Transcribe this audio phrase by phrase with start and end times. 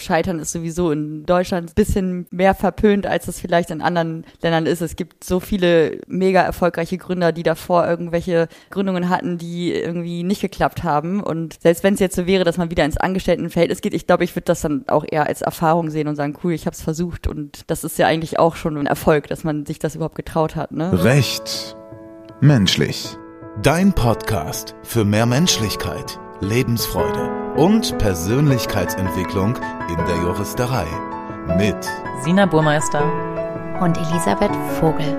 [0.00, 4.66] Scheitern ist sowieso in Deutschland ein bisschen mehr verpönt, als es vielleicht in anderen Ländern
[4.66, 4.80] ist.
[4.80, 10.40] Es gibt so viele mega erfolgreiche Gründer, die davor irgendwelche Gründungen hatten, die irgendwie nicht
[10.40, 11.22] geklappt haben.
[11.22, 14.24] Und selbst wenn es jetzt so wäre, dass man wieder ins Angestelltenverhältnis geht, ich glaube,
[14.24, 16.82] ich würde das dann auch eher als Erfahrung sehen und sagen, cool, ich habe es
[16.82, 17.26] versucht.
[17.26, 20.56] Und das ist ja eigentlich auch schon ein Erfolg, dass man sich das überhaupt getraut
[20.56, 20.72] hat.
[20.72, 21.04] Ne?
[21.04, 21.76] Recht
[22.40, 23.16] menschlich.
[23.62, 29.56] Dein Podcast für mehr Menschlichkeit, Lebensfreude und Persönlichkeitsentwicklung
[29.88, 30.84] in der Juristerei.
[31.56, 31.76] Mit
[32.22, 33.02] Sina Burmeister
[33.80, 35.16] und Elisabeth Vogel.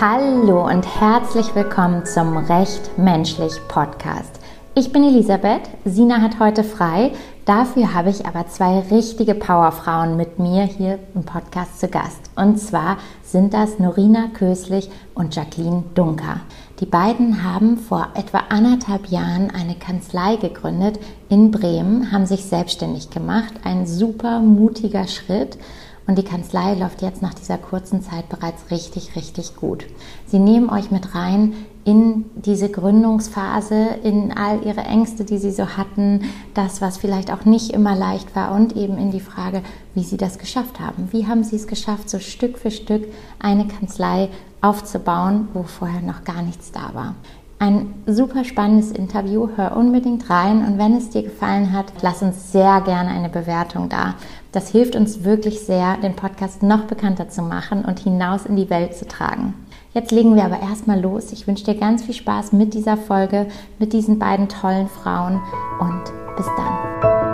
[0.00, 4.40] Hallo und herzlich willkommen zum Recht menschlich Podcast.
[4.74, 7.12] Ich bin Elisabeth, Sina hat heute frei,
[7.44, 12.20] dafür habe ich aber zwei richtige Powerfrauen mit mir hier im Podcast zu Gast.
[12.34, 16.40] Und zwar sind das Norina Köslich und Jacqueline Dunker.
[16.80, 20.98] Die beiden haben vor etwa anderthalb Jahren eine Kanzlei gegründet
[21.30, 23.54] in Bremen, haben sich selbstständig gemacht.
[23.64, 25.56] Ein super mutiger Schritt
[26.06, 29.86] und die Kanzlei läuft jetzt nach dieser kurzen Zeit bereits richtig, richtig gut.
[30.26, 31.54] Sie nehmen euch mit rein
[31.86, 37.44] in diese Gründungsphase, in all ihre Ängste, die sie so hatten, das, was vielleicht auch
[37.44, 39.62] nicht immer leicht war und eben in die Frage,
[39.94, 41.08] wie sie das geschafft haben.
[41.12, 43.04] Wie haben sie es geschafft, so Stück für Stück
[43.38, 44.28] eine Kanzlei
[44.66, 47.14] aufzubauen, wo vorher noch gar nichts da war.
[47.58, 52.52] Ein super spannendes Interview, hör unbedingt rein und wenn es dir gefallen hat, lass uns
[52.52, 54.14] sehr gerne eine Bewertung da.
[54.52, 58.68] Das hilft uns wirklich sehr, den Podcast noch bekannter zu machen und hinaus in die
[58.68, 59.54] Welt zu tragen.
[59.94, 61.32] Jetzt legen wir aber erstmal los.
[61.32, 63.46] Ich wünsche dir ganz viel Spaß mit dieser Folge,
[63.78, 65.40] mit diesen beiden tollen Frauen
[65.80, 66.02] und
[66.36, 67.25] bis dann.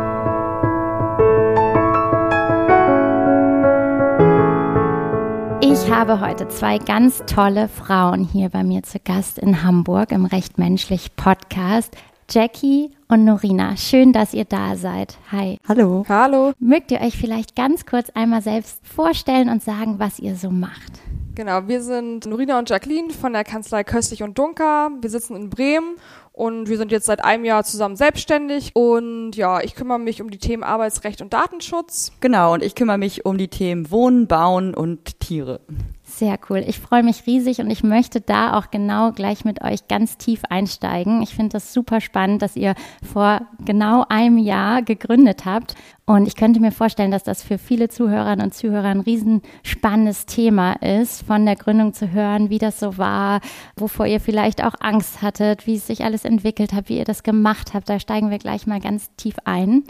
[5.84, 10.26] Ich habe heute zwei ganz tolle Frauen hier bei mir zu Gast in Hamburg im
[10.26, 11.96] Recht Menschlich Podcast.
[12.30, 15.18] Jackie und Norina, schön, dass ihr da seid.
[15.32, 15.58] Hi.
[15.68, 16.04] Hallo.
[16.08, 16.52] Hallo.
[16.60, 21.00] Mögt ihr euch vielleicht ganz kurz einmal selbst vorstellen und sagen, was ihr so macht?
[21.34, 24.90] Genau, wir sind Norina und Jacqueline von der Kanzlei Köstlich und Dunker.
[25.00, 25.96] Wir sitzen in Bremen
[26.32, 28.70] und wir sind jetzt seit einem Jahr zusammen selbstständig.
[28.74, 32.12] Und ja, ich kümmere mich um die Themen Arbeitsrecht und Datenschutz.
[32.20, 35.60] Genau, und ich kümmere mich um die Themen Wohnen, Bauen und Tiere.
[36.22, 36.62] Sehr cool.
[36.64, 40.42] Ich freue mich riesig und ich möchte da auch genau gleich mit euch ganz tief
[40.48, 41.20] einsteigen.
[41.20, 45.74] Ich finde das super spannend, dass ihr vor genau einem Jahr gegründet habt.
[46.06, 50.74] Und ich könnte mir vorstellen, dass das für viele Zuhörerinnen und Zuhörer ein riesenspannendes Thema
[50.74, 53.40] ist, von der Gründung zu hören, wie das so war,
[53.74, 57.24] wovor ihr vielleicht auch Angst hattet, wie es sich alles entwickelt hat, wie ihr das
[57.24, 57.88] gemacht habt.
[57.88, 59.82] Da steigen wir gleich mal ganz tief ein.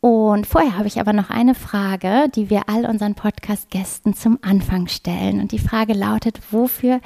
[0.00, 4.88] Und vorher habe ich aber noch eine Frage, die wir all unseren Podcast-Gästen zum Anfang
[4.88, 5.40] stellen.
[5.40, 7.00] Und die Frage lautet, wofür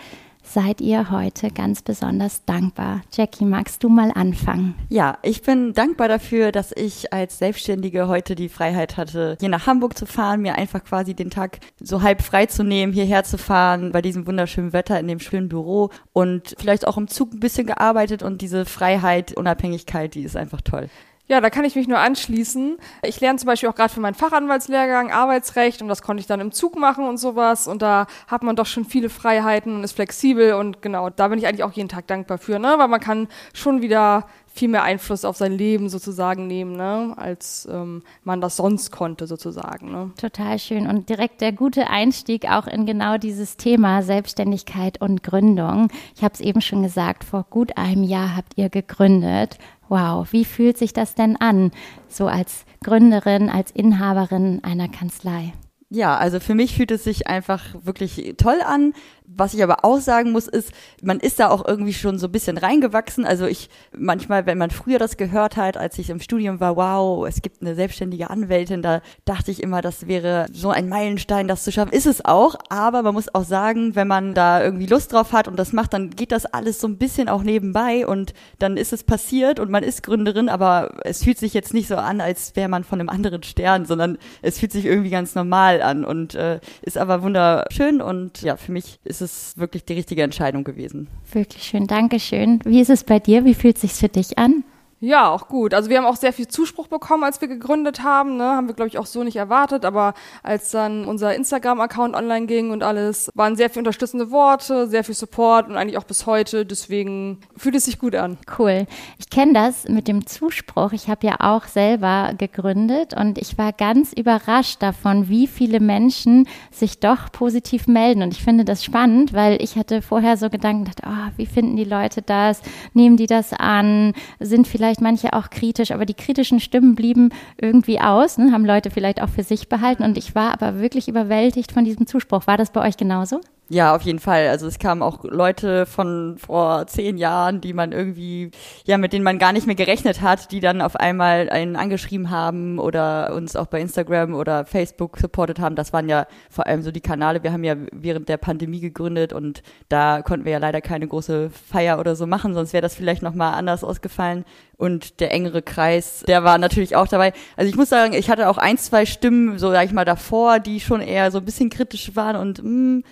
[0.44, 3.00] seid ihr heute ganz besonders dankbar?
[3.12, 4.74] Jackie, magst du mal anfangen?
[4.90, 9.66] Ja, ich bin dankbar dafür, dass ich als Selbstständige heute die Freiheit hatte, hier nach
[9.66, 13.38] Hamburg zu fahren, mir einfach quasi den Tag so halb frei zu nehmen, hierher zu
[13.38, 17.40] fahren, bei diesem wunderschönen Wetter in dem schönen Büro und vielleicht auch im Zug ein
[17.40, 20.88] bisschen gearbeitet und diese Freiheit, Unabhängigkeit, die ist einfach toll.
[21.26, 22.76] Ja, da kann ich mich nur anschließen.
[23.02, 26.40] Ich lerne zum Beispiel auch gerade für meinen Fachanwaltslehrgang Arbeitsrecht und das konnte ich dann
[26.40, 27.66] im Zug machen und sowas.
[27.66, 31.38] Und da hat man doch schon viele Freiheiten und ist flexibel und genau, da bin
[31.38, 32.74] ich eigentlich auch jeden Tag dankbar für, ne?
[32.76, 37.12] Weil man kann schon wieder viel mehr Einfluss auf sein Leben sozusagen nehmen, ne?
[37.16, 39.90] als ähm, man das sonst konnte sozusagen.
[39.90, 40.12] Ne?
[40.16, 45.88] Total schön und direkt der gute Einstieg auch in genau dieses Thema Selbstständigkeit und Gründung.
[46.14, 49.58] Ich habe es eben schon gesagt, vor gut einem Jahr habt ihr gegründet
[49.94, 51.70] Wow, wie fühlt sich das denn an,
[52.08, 55.52] so als Gründerin, als Inhaberin einer Kanzlei?
[55.88, 58.92] Ja, also für mich fühlt es sich einfach wirklich toll an.
[59.26, 60.70] Was ich aber auch sagen muss, ist,
[61.02, 63.24] man ist da auch irgendwie schon so ein bisschen reingewachsen.
[63.24, 67.26] Also ich, manchmal, wenn man früher das gehört hat, als ich im Studium war, wow,
[67.26, 71.64] es gibt eine selbstständige Anwältin, da dachte ich immer, das wäre so ein Meilenstein, das
[71.64, 71.92] zu schaffen.
[71.92, 75.48] Ist es auch, aber man muss auch sagen, wenn man da irgendwie Lust drauf hat
[75.48, 78.92] und das macht, dann geht das alles so ein bisschen auch nebenbei und dann ist
[78.92, 82.56] es passiert und man ist Gründerin, aber es fühlt sich jetzt nicht so an, als
[82.56, 86.34] wäre man von einem anderen Stern, sondern es fühlt sich irgendwie ganz normal an und
[86.34, 91.08] äh, ist aber wunderschön und ja, für mich ist es wirklich die richtige Entscheidung gewesen.
[91.32, 92.60] Wirklich schön, Dankeschön.
[92.64, 93.44] Wie ist es bei dir?
[93.44, 94.64] Wie fühlt es sich für dich an?
[95.04, 95.74] Ja, auch gut.
[95.74, 98.38] Also wir haben auch sehr viel Zuspruch bekommen, als wir gegründet haben.
[98.38, 98.44] Ne?
[98.44, 99.84] Haben wir, glaube ich, auch so nicht erwartet.
[99.84, 105.04] Aber als dann unser Instagram-Account online ging und alles, waren sehr viele unterstützende Worte, sehr
[105.04, 106.64] viel Support und eigentlich auch bis heute.
[106.64, 108.38] Deswegen fühlt es sich gut an.
[108.58, 108.86] Cool.
[109.18, 110.92] Ich kenne das mit dem Zuspruch.
[110.92, 116.48] Ich habe ja auch selber gegründet und ich war ganz überrascht davon, wie viele Menschen
[116.70, 118.22] sich doch positiv melden.
[118.22, 121.76] Und ich finde das spannend, weil ich hatte vorher so Gedanken, gedacht, oh, wie finden
[121.76, 122.62] die Leute das?
[122.94, 124.14] Nehmen die das an?
[124.40, 127.30] Sind vielleicht vielleicht manche auch kritisch, aber die kritischen Stimmen blieben
[127.60, 128.52] irgendwie aus, ne?
[128.52, 130.04] haben Leute vielleicht auch für sich behalten.
[130.04, 132.46] Und ich war aber wirklich überwältigt von diesem Zuspruch.
[132.46, 133.40] War das bei euch genauso?
[133.70, 134.48] Ja, auf jeden Fall.
[134.48, 138.50] Also es kamen auch Leute von vor zehn Jahren, die man irgendwie,
[138.84, 142.28] ja, mit denen man gar nicht mehr gerechnet hat, die dann auf einmal einen angeschrieben
[142.28, 145.76] haben oder uns auch bei Instagram oder Facebook supportet haben.
[145.76, 147.42] Das waren ja vor allem so die Kanäle.
[147.42, 151.48] Wir haben ja während der Pandemie gegründet und da konnten wir ja leider keine große
[151.48, 154.44] Feier oder so machen, sonst wäre das vielleicht nochmal anders ausgefallen
[154.76, 157.32] und der engere Kreis, der war natürlich auch dabei.
[157.56, 160.58] Also ich muss sagen, ich hatte auch ein, zwei Stimmen, so sag ich mal, davor,
[160.58, 163.02] die schon eher so ein bisschen kritisch waren und mh,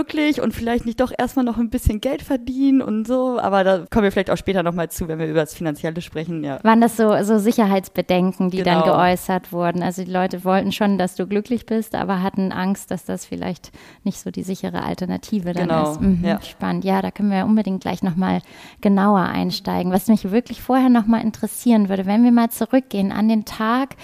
[0.00, 3.84] wirklich und vielleicht nicht doch erstmal noch ein bisschen Geld verdienen und so, aber da
[3.90, 6.58] kommen wir vielleicht auch später nochmal zu, wenn wir über das Finanzielle sprechen, ja.
[6.64, 8.80] Waren das so, so Sicherheitsbedenken, die genau.
[8.80, 9.82] dann geäußert wurden?
[9.82, 13.72] Also die Leute wollten schon, dass du glücklich bist, aber hatten Angst, dass das vielleicht
[14.02, 15.92] nicht so die sichere Alternative dann genau.
[15.92, 16.00] ist.
[16.00, 16.40] Mhm, ja.
[16.40, 16.84] Spannend.
[16.84, 18.40] Ja, da können wir unbedingt gleich nochmal
[18.80, 19.92] genauer einsteigen.
[19.92, 23.96] Was mich wirklich vorher noch mal interessieren würde, wenn wir mal zurückgehen an den Tag,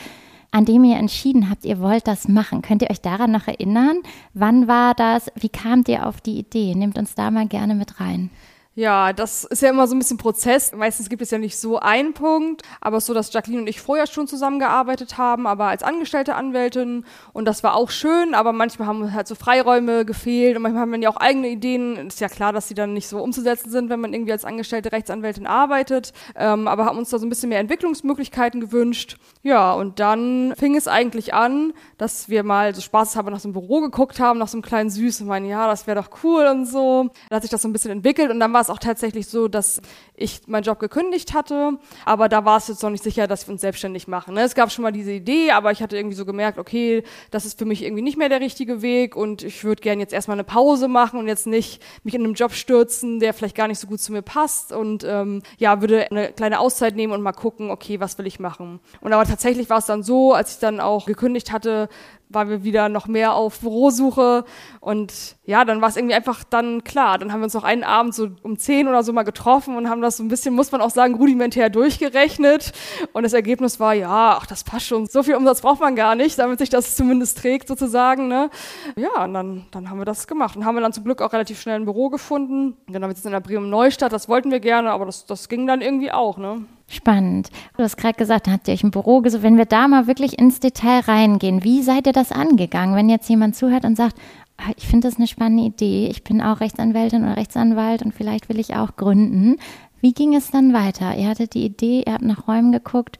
[0.57, 2.63] an dem ihr entschieden habt, ihr wollt das machen.
[2.63, 3.99] Könnt ihr euch daran noch erinnern?
[4.33, 5.31] Wann war das?
[5.35, 6.75] Wie kamt ihr auf die Idee?
[6.75, 8.31] Nehmt uns da mal gerne mit rein.
[8.79, 10.73] Ja, das ist ja immer so ein bisschen Prozess.
[10.73, 14.07] Meistens gibt es ja nicht so einen Punkt, aber so, dass Jacqueline und ich vorher
[14.07, 19.15] schon zusammengearbeitet haben, aber als angestellte Anwältin und das war auch schön, aber manchmal haben
[19.15, 22.09] halt so Freiräume gefehlt und manchmal haben wir ja auch eigene Ideen.
[22.09, 24.93] Ist ja klar, dass die dann nicht so umzusetzen sind, wenn man irgendwie als angestellte
[24.93, 29.17] Rechtsanwältin arbeitet, ähm, aber haben uns da so ein bisschen mehr Entwicklungsmöglichkeiten gewünscht.
[29.43, 33.55] Ja, und dann fing es eigentlich an, dass wir mal so spaßeshalber nach so einem
[33.55, 36.45] Büro geguckt haben, nach so einem kleinen Süß und meinen, ja, das wäre doch cool
[36.45, 37.09] und so.
[37.31, 39.49] Da hat sich das so ein bisschen entwickelt und dann war es auch tatsächlich so,
[39.49, 39.81] dass
[40.15, 43.53] ich meinen Job gekündigt hatte, aber da war es jetzt noch nicht sicher, dass wir
[43.53, 44.35] uns selbstständig machen.
[44.35, 44.43] Ne?
[44.43, 47.59] Es gab schon mal diese Idee, aber ich hatte irgendwie so gemerkt, okay, das ist
[47.59, 50.45] für mich irgendwie nicht mehr der richtige Weg und ich würde gerne jetzt erstmal eine
[50.45, 53.87] Pause machen und jetzt nicht mich in einem Job stürzen, der vielleicht gar nicht so
[53.87, 57.71] gut zu mir passt und ähm, ja, würde eine kleine Auszeit nehmen und mal gucken,
[57.71, 58.81] okay, was will ich machen.
[59.01, 61.89] Und aber tatsächlich war es dann so, als ich dann auch gekündigt hatte,
[62.29, 64.45] waren wir wieder noch mehr auf Bürosuche
[64.81, 67.19] und ja, dann war es irgendwie einfach dann klar.
[67.19, 69.89] Dann haben wir uns noch einen Abend so um zehn oder so mal getroffen und
[69.89, 72.73] haben das so ein bisschen, muss man auch sagen, rudimentär durchgerechnet
[73.13, 75.07] und das Ergebnis war, ja, ach, das passt schon.
[75.07, 78.29] So viel Umsatz braucht man gar nicht, damit sich das zumindest trägt sozusagen.
[78.29, 78.51] Ne?
[78.97, 81.33] Ja, und dann, dann haben wir das gemacht und haben wir dann zum Glück auch
[81.33, 82.77] relativ schnell ein Büro gefunden.
[82.87, 85.67] Genau, wir sitzen in der Bremen Neustadt, das wollten wir gerne, aber das, das ging
[85.67, 86.39] dann irgendwie auch.
[86.39, 86.65] Ne?
[86.89, 87.51] Spannend.
[87.77, 89.43] Du hast gerade gesagt, habt ihr euch ein Büro gesucht.
[89.43, 92.95] Wenn wir da mal wirklich ins Detail reingehen, wie seid ihr das angegangen?
[92.95, 94.17] Wenn jetzt jemand zuhört und sagt,
[94.57, 98.49] ah, ich finde das eine spannende Idee, ich bin auch Rechtsanwältin oder Rechtsanwalt und vielleicht
[98.49, 99.57] will ich auch gründen.
[100.01, 101.17] Wie ging es dann weiter?
[101.17, 103.19] Ihr hattet die Idee, ihr habt nach Räumen geguckt.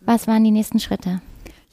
[0.00, 1.20] Was waren die nächsten Schritte?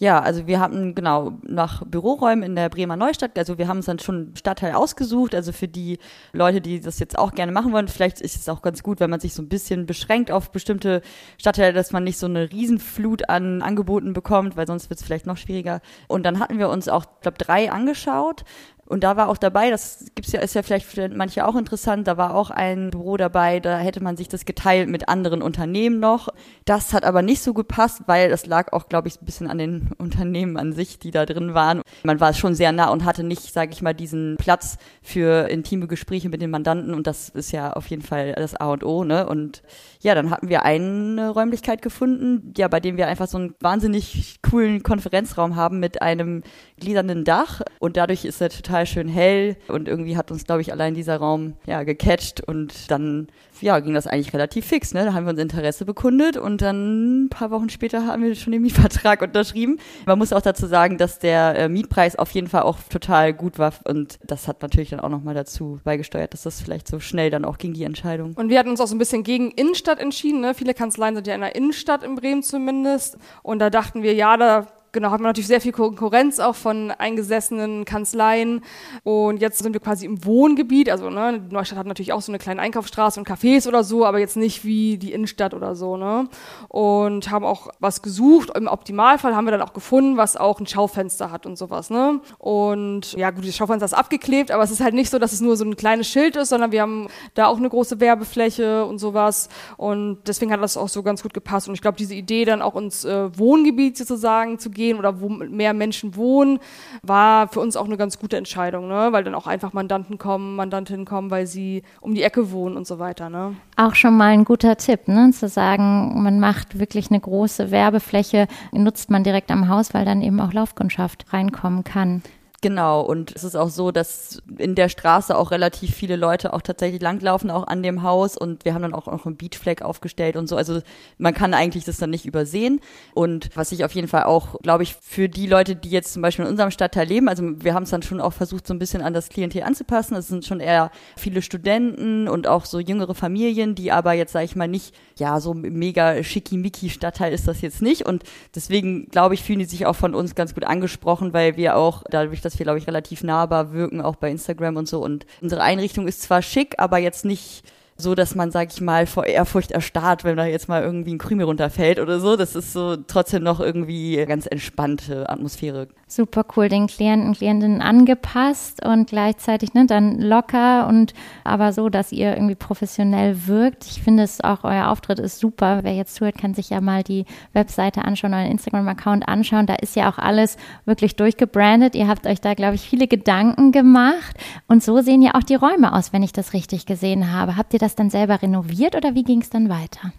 [0.04, 3.86] Ja, also wir hatten genau nach Büroräumen in der Bremer Neustadt, also wir haben uns
[3.86, 5.98] dann schon Stadtteil ausgesucht, also für die
[6.34, 9.10] Leute, die das jetzt auch gerne machen wollen, vielleicht ist es auch ganz gut, wenn
[9.10, 11.02] man sich so ein bisschen beschränkt auf bestimmte
[11.38, 15.26] Stadtteile, dass man nicht so eine Riesenflut an Angeboten bekommt, weil sonst wird es vielleicht
[15.26, 15.80] noch schwieriger.
[16.10, 18.44] Und dann hatten wir uns auch, glaube drei angeschaut
[18.86, 22.08] und da war auch dabei, das gibt's ja, ist ja vielleicht für manche auch interessant,
[22.08, 26.00] da war auch ein Büro dabei, da hätte man sich das geteilt mit anderen Unternehmen
[26.00, 26.30] noch.
[26.66, 29.58] Das hat aber nicht so gepasst, weil das lag auch, glaube ich, ein bisschen an
[29.58, 31.82] den Unternehmen an sich, die da drin waren.
[32.04, 35.88] Man war schon sehr nah und hatte nicht, sage ich mal, diesen Platz für intime
[35.88, 39.04] Gespräche mit den Mandanten und das ist ja auf jeden Fall das A und O,
[39.04, 39.28] ne?
[39.28, 39.64] Und
[40.04, 44.36] ja, dann hatten wir eine Räumlichkeit gefunden, ja, bei dem wir einfach so einen wahnsinnig
[44.42, 46.44] coolen Konferenzraum haben mit einem
[46.78, 47.62] gliedernden Dach.
[47.80, 49.56] Und dadurch ist er total schön hell.
[49.70, 52.42] Und irgendwie hat uns, glaube ich, allein dieser Raum ja gecatcht.
[52.42, 53.28] Und dann
[53.64, 54.94] ja, ging das eigentlich relativ fix.
[54.94, 55.06] Ne?
[55.06, 58.52] Da haben wir uns Interesse bekundet und dann ein paar Wochen später haben wir schon
[58.52, 59.80] den Mietvertrag unterschrieben.
[60.06, 63.58] Man muss auch dazu sagen, dass der äh, Mietpreis auf jeden Fall auch total gut
[63.60, 67.30] war und das hat natürlich dann auch nochmal dazu beigesteuert, dass das vielleicht so schnell
[67.30, 68.34] dann auch ging, die Entscheidung.
[68.36, 70.42] Und wir hatten uns auch so ein bisschen gegen Innenstadt entschieden.
[70.42, 70.54] Ne?
[70.54, 74.36] Viele Kanzleien sind ja in der Innenstadt in Bremen zumindest und da dachten wir, ja,
[74.36, 78.62] da genau, hat man natürlich sehr viel Konkurrenz auch von eingesessenen Kanzleien.
[79.04, 80.90] Und jetzt sind wir quasi im Wohngebiet.
[80.90, 84.20] Also ne, Neustadt hat natürlich auch so eine kleine Einkaufsstraße und Cafés oder so, aber
[84.20, 85.98] jetzt nicht wie die Innenstadt oder so.
[85.98, 86.30] Ne?
[86.70, 88.56] Und haben auch was gesucht.
[88.56, 91.90] Im Optimalfall haben wir dann auch gefunden, was auch ein Schaufenster hat und sowas.
[91.90, 92.22] Ne?
[92.38, 95.42] Und ja, gut, das Schaufenster ist abgeklebt, aber es ist halt nicht so, dass es
[95.42, 99.00] nur so ein kleines Schild ist, sondern wir haben da auch eine große Werbefläche und
[99.00, 99.50] sowas.
[99.78, 101.68] Und deswegen hat das auch so ganz gut gepasst.
[101.68, 105.22] Und ich glaube, diese Idee dann auch ins äh, Wohngebiet sozusagen zu gehen, gehen oder
[105.22, 106.60] wo mehr Menschen wohnen,
[107.02, 109.10] war für uns auch eine ganz gute Entscheidung, ne?
[109.12, 112.86] weil dann auch einfach Mandanten kommen, Mandantinnen kommen, weil sie um die Ecke wohnen und
[112.86, 113.30] so weiter.
[113.30, 113.56] Ne?
[113.78, 115.32] Auch schon mal ein guter Tipp, ne?
[115.32, 120.22] zu sagen, man macht wirklich eine große Werbefläche, nutzt man direkt am Haus, weil dann
[120.22, 122.22] eben auch Laufkundschaft reinkommen kann.
[122.64, 126.62] Genau, und es ist auch so, dass in der Straße auch relativ viele Leute auch
[126.62, 128.38] tatsächlich langlaufen, auch an dem Haus.
[128.38, 130.56] Und wir haben dann auch noch einen Beachflag aufgestellt und so.
[130.56, 130.82] Also
[131.18, 132.80] man kann eigentlich das dann nicht übersehen.
[133.14, 136.22] Und was ich auf jeden Fall auch, glaube ich, für die Leute, die jetzt zum
[136.22, 138.80] Beispiel in unserem Stadtteil leben, also wir haben es dann schon auch versucht, so ein
[138.80, 140.16] bisschen an das Klientel anzupassen.
[140.16, 144.46] Es sind schon eher viele Studenten und auch so jüngere Familien, die aber jetzt, sage
[144.46, 148.06] ich mal, nicht, ja, so mega schickimicki Stadtteil ist das jetzt nicht.
[148.06, 148.24] Und
[148.56, 152.04] deswegen, glaube ich, fühlen die sich auch von uns ganz gut angesprochen, weil wir auch
[152.10, 155.02] dadurch, dass dass wir, glaube ich, relativ nahbar wirken, auch bei Instagram und so.
[155.04, 157.64] Und unsere Einrichtung ist zwar schick, aber jetzt nicht
[157.98, 161.18] so, dass man, sag ich mal, vor Ehrfurcht erstarrt, wenn da jetzt mal irgendwie ein
[161.18, 162.36] Krümel runterfällt oder so.
[162.36, 168.86] Das ist so trotzdem noch irgendwie ganz entspannte Atmosphäre super cool den Klienten, Klientinnen angepasst
[168.86, 173.86] und gleichzeitig ne, dann locker und aber so, dass ihr irgendwie professionell wirkt.
[173.86, 175.80] Ich finde es auch, euer Auftritt ist super.
[175.84, 179.66] Wer jetzt zuhört, kann sich ja mal die Webseite anschauen, euren Instagram-Account anschauen.
[179.66, 181.96] Da ist ja auch alles wirklich durchgebrandet.
[181.96, 185.56] Ihr habt euch da, glaube ich, viele Gedanken gemacht und so sehen ja auch die
[185.56, 187.58] Räume aus, wenn ich das richtig gesehen habe.
[187.58, 190.12] Habt ihr das dann selber renoviert oder wie ging es dann weiter?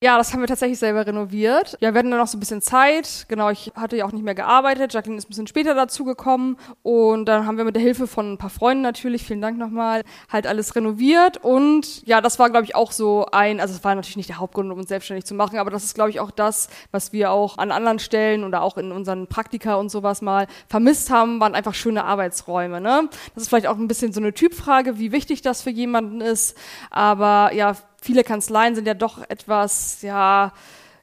[0.00, 1.76] Ja, das haben wir tatsächlich selber renoviert.
[1.80, 3.26] Ja, wir hatten dann noch so ein bisschen Zeit.
[3.26, 4.94] Genau, ich hatte ja auch nicht mehr gearbeitet.
[4.94, 6.56] Jacqueline ist ein bisschen später dazu gekommen.
[6.84, 10.04] Und dann haben wir mit der Hilfe von ein paar Freunden natürlich, vielen Dank nochmal,
[10.30, 11.38] halt alles renoviert.
[11.38, 14.38] Und ja, das war, glaube ich, auch so ein, also es war natürlich nicht der
[14.38, 17.32] Hauptgrund, um uns selbstständig zu machen, aber das ist, glaube ich, auch das, was wir
[17.32, 21.56] auch an anderen Stellen oder auch in unseren Praktika und sowas mal vermisst haben, waren
[21.56, 22.80] einfach schöne Arbeitsräume.
[22.80, 23.08] Ne?
[23.34, 26.56] Das ist vielleicht auch ein bisschen so eine Typfrage, wie wichtig das für jemanden ist.
[26.90, 30.52] Aber ja, viele Kanzleien sind ja doch etwas, ja,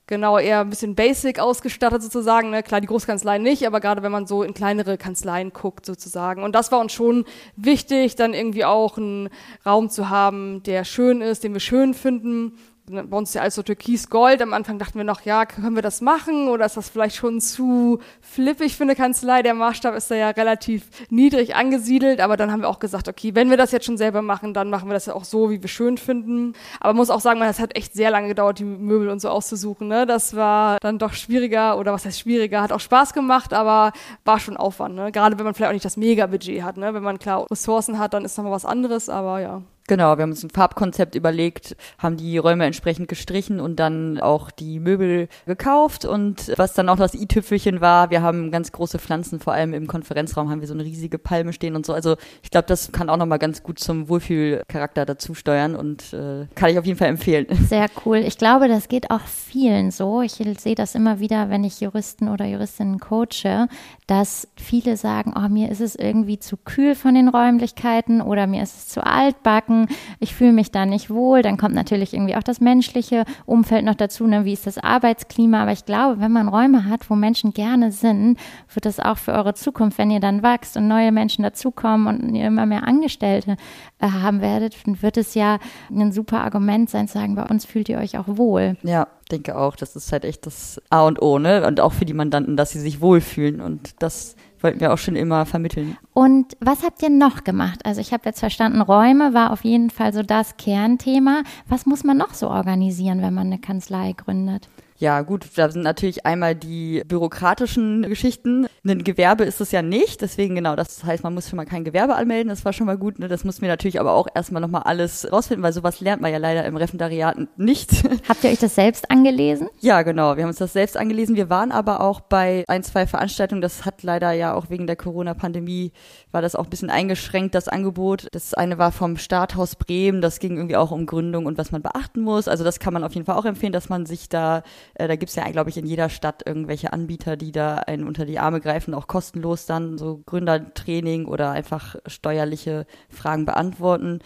[0.08, 2.50] genau, eher ein bisschen basic ausgestattet sozusagen.
[2.50, 2.64] Ne?
[2.64, 6.44] Klar, die Großkanzleien nicht, aber gerade wenn man so in kleinere Kanzleien guckt sozusagen.
[6.44, 7.26] Und das war uns schon
[7.56, 9.30] wichtig, dann irgendwie auch einen
[9.66, 13.64] Raum zu haben, der schön ist, den wir schön finden bei uns ja alles so
[13.64, 14.42] türkis-gold.
[14.42, 17.42] Am Anfang dachten wir noch, ja, können wir das machen oder ist das vielleicht schon
[17.42, 19.42] zu flippig für eine Kanzlei?
[19.42, 23.34] Der Maßstab ist da ja relativ niedrig angesiedelt, aber dann haben wir auch gesagt, okay,
[23.34, 25.62] wenn wir das jetzt schon selber machen, dann machen wir das ja auch so, wie
[25.62, 26.54] wir schön finden.
[26.80, 29.30] Aber man muss auch sagen, es hat echt sehr lange gedauert, die Möbel und so
[29.30, 29.88] auszusuchen.
[29.88, 30.06] Ne?
[30.06, 33.94] Das war dann doch schwieriger oder was heißt schwieriger, hat auch Spaß gemacht, aber
[34.26, 34.96] war schon Aufwand.
[34.96, 35.12] Ne?
[35.12, 36.78] Gerade wenn man vielleicht auch nicht das Mega-Budget hat.
[36.78, 36.94] Ne?
[36.94, 39.62] Wenn man klar Ressourcen hat, dann ist nochmal was anderes, aber ja.
[39.88, 44.50] Genau, wir haben uns ein Farbkonzept überlegt, haben die Räume entsprechend gestrichen und dann auch
[44.50, 46.06] die Möbel gekauft.
[46.06, 49.86] Und was dann auch das i-Tüpfelchen war, wir haben ganz große Pflanzen, vor allem im
[49.86, 51.94] Konferenzraum haben wir so eine riesige Palme stehen und so.
[51.94, 56.48] Also ich glaube, das kann auch nochmal ganz gut zum Wohlfühlcharakter dazu steuern und äh,
[56.56, 57.46] kann ich auf jeden Fall empfehlen.
[57.68, 58.18] Sehr cool.
[58.18, 60.24] Ich glaube, das geht auch vielen so.
[60.24, 63.68] Ich sehe das immer wieder, wenn ich Juristen oder Juristinnen coache,
[64.08, 68.64] dass viele sagen, oh, mir ist es irgendwie zu kühl von den Räumlichkeiten oder mir
[68.64, 71.42] ist es zu altbacken merken, ich fühle mich da nicht wohl.
[71.42, 74.46] Dann kommt natürlich irgendwie auch das menschliche Umfeld noch dazu, ne?
[74.46, 75.62] wie ist das Arbeitsklima.
[75.62, 78.38] Aber ich glaube, wenn man Räume hat, wo Menschen gerne sind,
[78.74, 82.36] wird das auch für eure Zukunft, wenn ihr dann wächst und neue Menschen dazukommen und
[82.36, 83.58] ihr immer mehr Angestellte
[84.00, 87.90] äh, haben werdet, wird es ja ein super Argument sein, zu sagen, bei uns fühlt
[87.90, 88.78] ihr euch auch wohl.
[88.84, 89.76] Ja, denke auch.
[89.76, 91.66] Das ist halt echt das A und O, ne?
[91.66, 93.62] Und auch für die Mandanten, dass sie sich wohlfühlen.
[93.62, 95.98] Und das wollten wir auch schon immer vermitteln.
[96.14, 97.86] Und was habt ihr noch gemacht?
[97.86, 101.44] Also ich habe jetzt verstanden, Räume war auf jeden Fall so das Kernthema.
[101.68, 104.70] Was muss man noch so organisieren, wenn man eine Kanzlei gründet?
[104.98, 108.68] Ja, gut, da sind natürlich einmal die bürokratischen Geschichten.
[108.88, 111.84] Ein Gewerbe ist es ja nicht, deswegen genau, das heißt, man muss schon mal kein
[111.84, 113.20] Gewerbe anmelden, das war schon mal gut.
[113.20, 113.28] Ne?
[113.28, 116.38] Das mussten wir natürlich aber auch erstmal nochmal alles rausfinden, weil sowas lernt man ja
[116.38, 117.92] leider im Referendariat nicht.
[118.30, 119.68] Habt ihr euch das selbst angelesen?
[119.82, 121.36] Ja, genau, wir haben uns das selbst angelesen.
[121.36, 124.96] Wir waren aber auch bei ein, zwei Veranstaltungen, das hat leider ja auch wegen der
[124.96, 125.92] Corona-Pandemie,
[126.32, 128.28] war das auch ein bisschen eingeschränkt, das Angebot.
[128.32, 131.82] Das eine war vom Starthaus Bremen, das ging irgendwie auch um Gründung und was man
[131.82, 132.48] beachten muss.
[132.48, 134.64] Also das kann man auf jeden Fall auch empfehlen, dass man sich da
[134.96, 138.26] äh, da gibt's ja, glaube ich, in jeder Stadt irgendwelche Anbieter, die da einen unter
[138.26, 144.20] die Arme greifen, auch kostenlos dann so Gründertraining oder einfach steuerliche Fragen beantworten.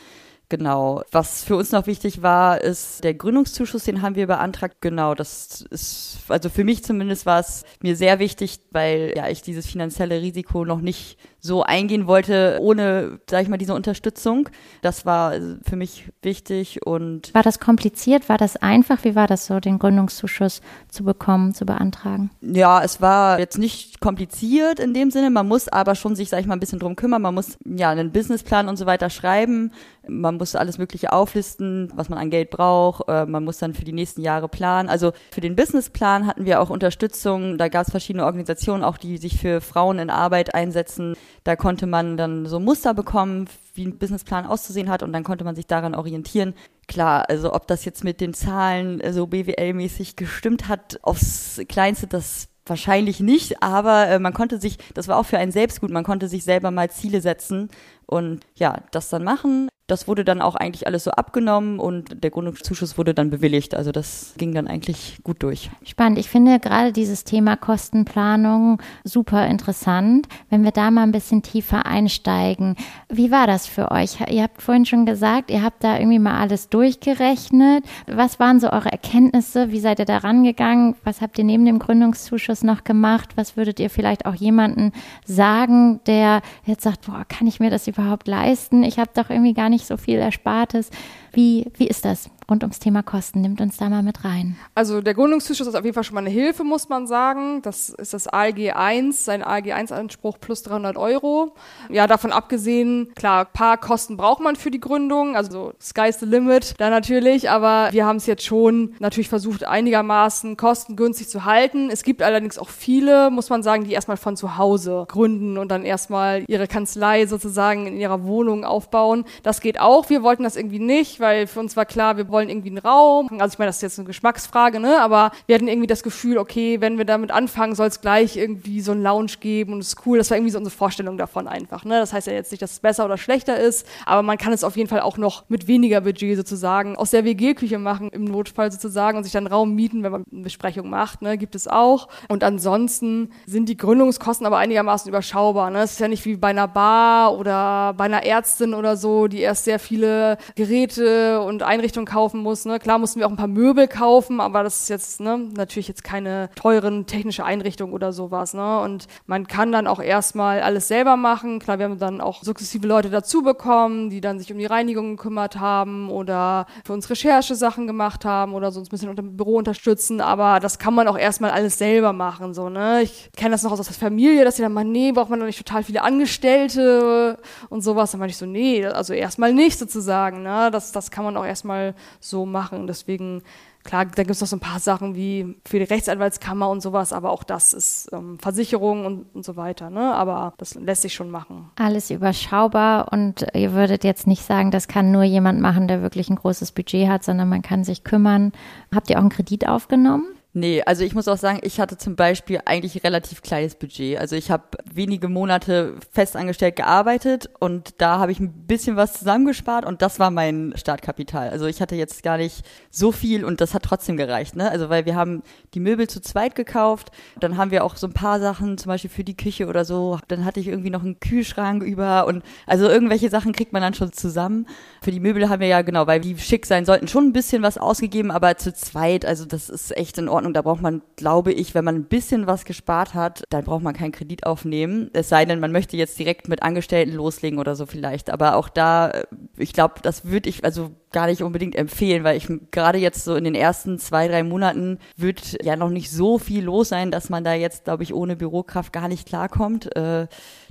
[0.49, 1.03] Genau.
[1.11, 4.77] Was für uns noch wichtig war, ist der Gründungszuschuss, den haben wir beantragt.
[4.81, 9.43] Genau, das ist, also für mich zumindest war es mir sehr wichtig, weil ja ich
[9.43, 14.49] dieses finanzielle Risiko noch nicht so eingehen wollte, ohne, sag ich mal, diese Unterstützung.
[14.81, 17.33] Das war für mich wichtig und.
[17.33, 18.29] War das kompliziert?
[18.29, 19.03] War das einfach?
[19.03, 22.29] Wie war das so, den Gründungszuschuss zu bekommen, zu beantragen?
[22.41, 25.29] Ja, es war jetzt nicht kompliziert in dem Sinne.
[25.29, 27.21] Man muss aber schon sich, sag ich mal, ein bisschen drum kümmern.
[27.21, 29.71] Man muss ja einen Businessplan und so weiter schreiben.
[30.07, 33.07] Man muss alles Mögliche auflisten, was man an Geld braucht.
[33.07, 34.89] Äh, man muss dann für die nächsten Jahre planen.
[34.89, 37.57] Also für den Businessplan hatten wir auch Unterstützung.
[37.57, 41.15] Da gab es verschiedene Organisationen, auch die sich für Frauen in Arbeit einsetzen.
[41.43, 45.43] Da konnte man dann so Muster bekommen, wie ein Businessplan auszusehen hat und dann konnte
[45.43, 46.53] man sich daran orientieren.
[46.87, 52.49] Klar, also ob das jetzt mit den Zahlen so BWL-mäßig gestimmt hat, aufs Kleinste, das
[52.65, 56.03] wahrscheinlich nicht, aber äh, man konnte sich, das war auch für einen selbst gut, man
[56.03, 57.69] konnte sich selber mal Ziele setzen
[58.05, 59.69] und ja, das dann machen.
[59.89, 63.75] Das wurde dann auch eigentlich alles so abgenommen und der Gründungszuschuss wurde dann bewilligt.
[63.75, 65.71] Also das ging dann eigentlich gut durch.
[65.83, 66.19] Spannend.
[66.19, 70.27] Ich finde gerade dieses Thema Kostenplanung super interessant.
[70.49, 72.75] Wenn wir da mal ein bisschen tiefer einsteigen.
[73.09, 74.17] Wie war das für euch?
[74.29, 77.83] Ihr habt vorhin schon gesagt, ihr habt da irgendwie mal alles durchgerechnet.
[78.05, 79.71] Was waren so eure Erkenntnisse?
[79.71, 80.95] Wie seid ihr da rangegangen?
[81.03, 83.29] Was habt ihr neben dem Gründungszuschuss noch gemacht?
[83.35, 84.91] Was würdet ihr vielleicht auch jemanden
[85.25, 88.83] sagen, der jetzt sagt, boah, kann ich mir das überhaupt leisten?
[88.83, 90.89] Ich habe doch irgendwie gar nicht nicht so viel Erspartes.
[91.33, 93.41] Wie, wie ist das rund ums Thema Kosten?
[93.41, 94.57] Nimmt uns da mal mit rein.
[94.75, 97.61] Also der Gründungszuschuss ist auf jeden Fall schon mal eine Hilfe, muss man sagen.
[97.61, 101.55] Das ist das ALG 1, sein ALG 1-Anspruch plus 300 Euro.
[101.89, 106.25] Ja, davon abgesehen, klar, ein paar Kosten braucht man für die Gründung, also sky's the
[106.25, 111.89] limit da natürlich, aber wir haben es jetzt schon natürlich versucht, einigermaßen kostengünstig zu halten.
[111.91, 115.69] Es gibt allerdings auch viele, muss man sagen, die erstmal von zu Hause gründen und
[115.69, 119.25] dann erstmal ihre Kanzlei sozusagen in ihrer Wohnung aufbauen.
[119.43, 120.09] Das geht auch.
[120.09, 123.27] Wir wollten das irgendwie nicht, weil für uns war klar, wir wollen irgendwie einen Raum.
[123.39, 125.01] Also ich meine, das ist jetzt eine Geschmacksfrage, ne?
[125.01, 128.79] Aber wir hatten irgendwie das Gefühl, okay, wenn wir damit anfangen, soll es gleich irgendwie
[128.79, 130.17] so einen Lounge geben und es ist cool.
[130.17, 131.83] Das war irgendwie so unsere Vorstellung davon einfach.
[131.83, 131.99] Ne?
[131.99, 134.63] Das heißt ja jetzt nicht, dass es besser oder schlechter ist, aber man kann es
[134.63, 138.71] auf jeden Fall auch noch mit weniger Budget sozusagen aus der WG-Küche machen, im Notfall
[138.71, 141.37] sozusagen, und sich dann Raum mieten, wenn man eine Besprechung macht, ne?
[141.37, 142.07] Gibt es auch.
[142.29, 145.69] Und ansonsten sind die Gründungskosten aber einigermaßen überschaubar.
[145.71, 145.83] Ne?
[145.83, 149.65] Ist ja nicht wie bei einer Bar oder bei einer Ärztin oder so, die erst
[149.65, 152.65] sehr viele Geräte und Einrichtungen kaufen muss.
[152.65, 152.79] Ne?
[152.79, 156.03] Klar mussten wir auch ein paar Möbel kaufen, aber das ist jetzt ne, natürlich jetzt
[156.03, 158.53] keine teuren technische Einrichtung oder sowas.
[158.53, 158.79] Ne?
[158.79, 161.59] Und man kann dann auch erstmal alles selber machen.
[161.59, 165.17] Klar, wir haben dann auch sukzessive Leute dazu bekommen, die dann sich um die Reinigung
[165.17, 169.37] gekümmert haben oder für uns Recherchesachen gemacht haben oder so uns ein bisschen unter dem
[169.37, 170.21] Büro unterstützen.
[170.21, 172.53] Aber das kann man auch erstmal alles selber machen.
[172.53, 173.03] So, ne?
[173.03, 175.45] Ich kenne das noch aus der Familie, dass sie dann mal, nee, braucht man doch
[175.45, 177.37] nicht total viele Angestellte
[177.69, 178.11] und sowas.
[178.11, 180.43] Dann meine ich so, nee, also erstmal nicht sozusagen.
[180.43, 180.69] Ne?
[180.71, 182.87] Das, das kann man auch erstmal so machen.
[182.87, 183.41] Deswegen,
[183.83, 187.13] klar, da gibt es noch so ein paar Sachen wie für die Rechtsanwaltskammer und sowas,
[187.13, 189.89] aber auch das ist ähm, Versicherung und, und so weiter.
[189.89, 190.13] Ne?
[190.13, 191.69] Aber das lässt sich schon machen.
[191.75, 196.29] Alles überschaubar und ihr würdet jetzt nicht sagen, das kann nur jemand machen, der wirklich
[196.29, 198.51] ein großes Budget hat, sondern man kann sich kümmern.
[198.93, 200.25] Habt ihr auch einen Kredit aufgenommen?
[200.59, 204.19] Nee, also ich muss auch sagen, ich hatte zum Beispiel eigentlich relativ kleines Budget.
[204.19, 209.85] Also ich habe wenige Monate festangestellt gearbeitet und da habe ich ein bisschen was zusammengespart
[209.85, 211.49] und das war mein Startkapital.
[211.49, 214.69] Also ich hatte jetzt gar nicht so viel und das hat trotzdem gereicht, ne?
[214.69, 215.43] Also weil wir haben
[215.73, 219.09] die Möbel zu zweit gekauft, dann haben wir auch so ein paar Sachen, zum Beispiel
[219.09, 220.19] für die Küche oder so.
[220.27, 223.93] Dann hatte ich irgendwie noch einen Kühlschrank über und also irgendwelche Sachen kriegt man dann
[223.93, 224.65] schon zusammen.
[225.01, 227.63] Für die Möbel haben wir ja genau, weil die schick sein sollten, schon ein bisschen
[227.63, 230.53] was ausgegeben, aber zu zweit, also das ist echt in Ordnung Ordnung.
[230.53, 233.93] Da braucht man, glaube ich, wenn man ein bisschen was gespart hat, dann braucht man
[233.93, 235.09] keinen Kredit aufnehmen.
[235.13, 238.29] Es sei denn, man möchte jetzt direkt mit Angestellten loslegen oder so vielleicht.
[238.29, 239.25] Aber auch da, äh,
[239.57, 243.35] ich glaube, das würde ich also gar nicht unbedingt empfehlen, weil ich gerade jetzt so
[243.35, 247.29] in den ersten zwei, drei Monaten wird ja noch nicht so viel los sein, dass
[247.29, 249.95] man da jetzt, glaube ich, ohne Bürokraft gar nicht klarkommt.
[249.95, 250.27] Äh,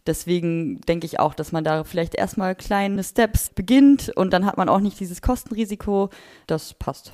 [0.06, 4.56] deswegen denke ich auch, dass man da vielleicht erstmal kleine Steps beginnt und dann hat
[4.56, 6.10] man auch nicht dieses Kostenrisiko.
[6.46, 7.12] Das passt.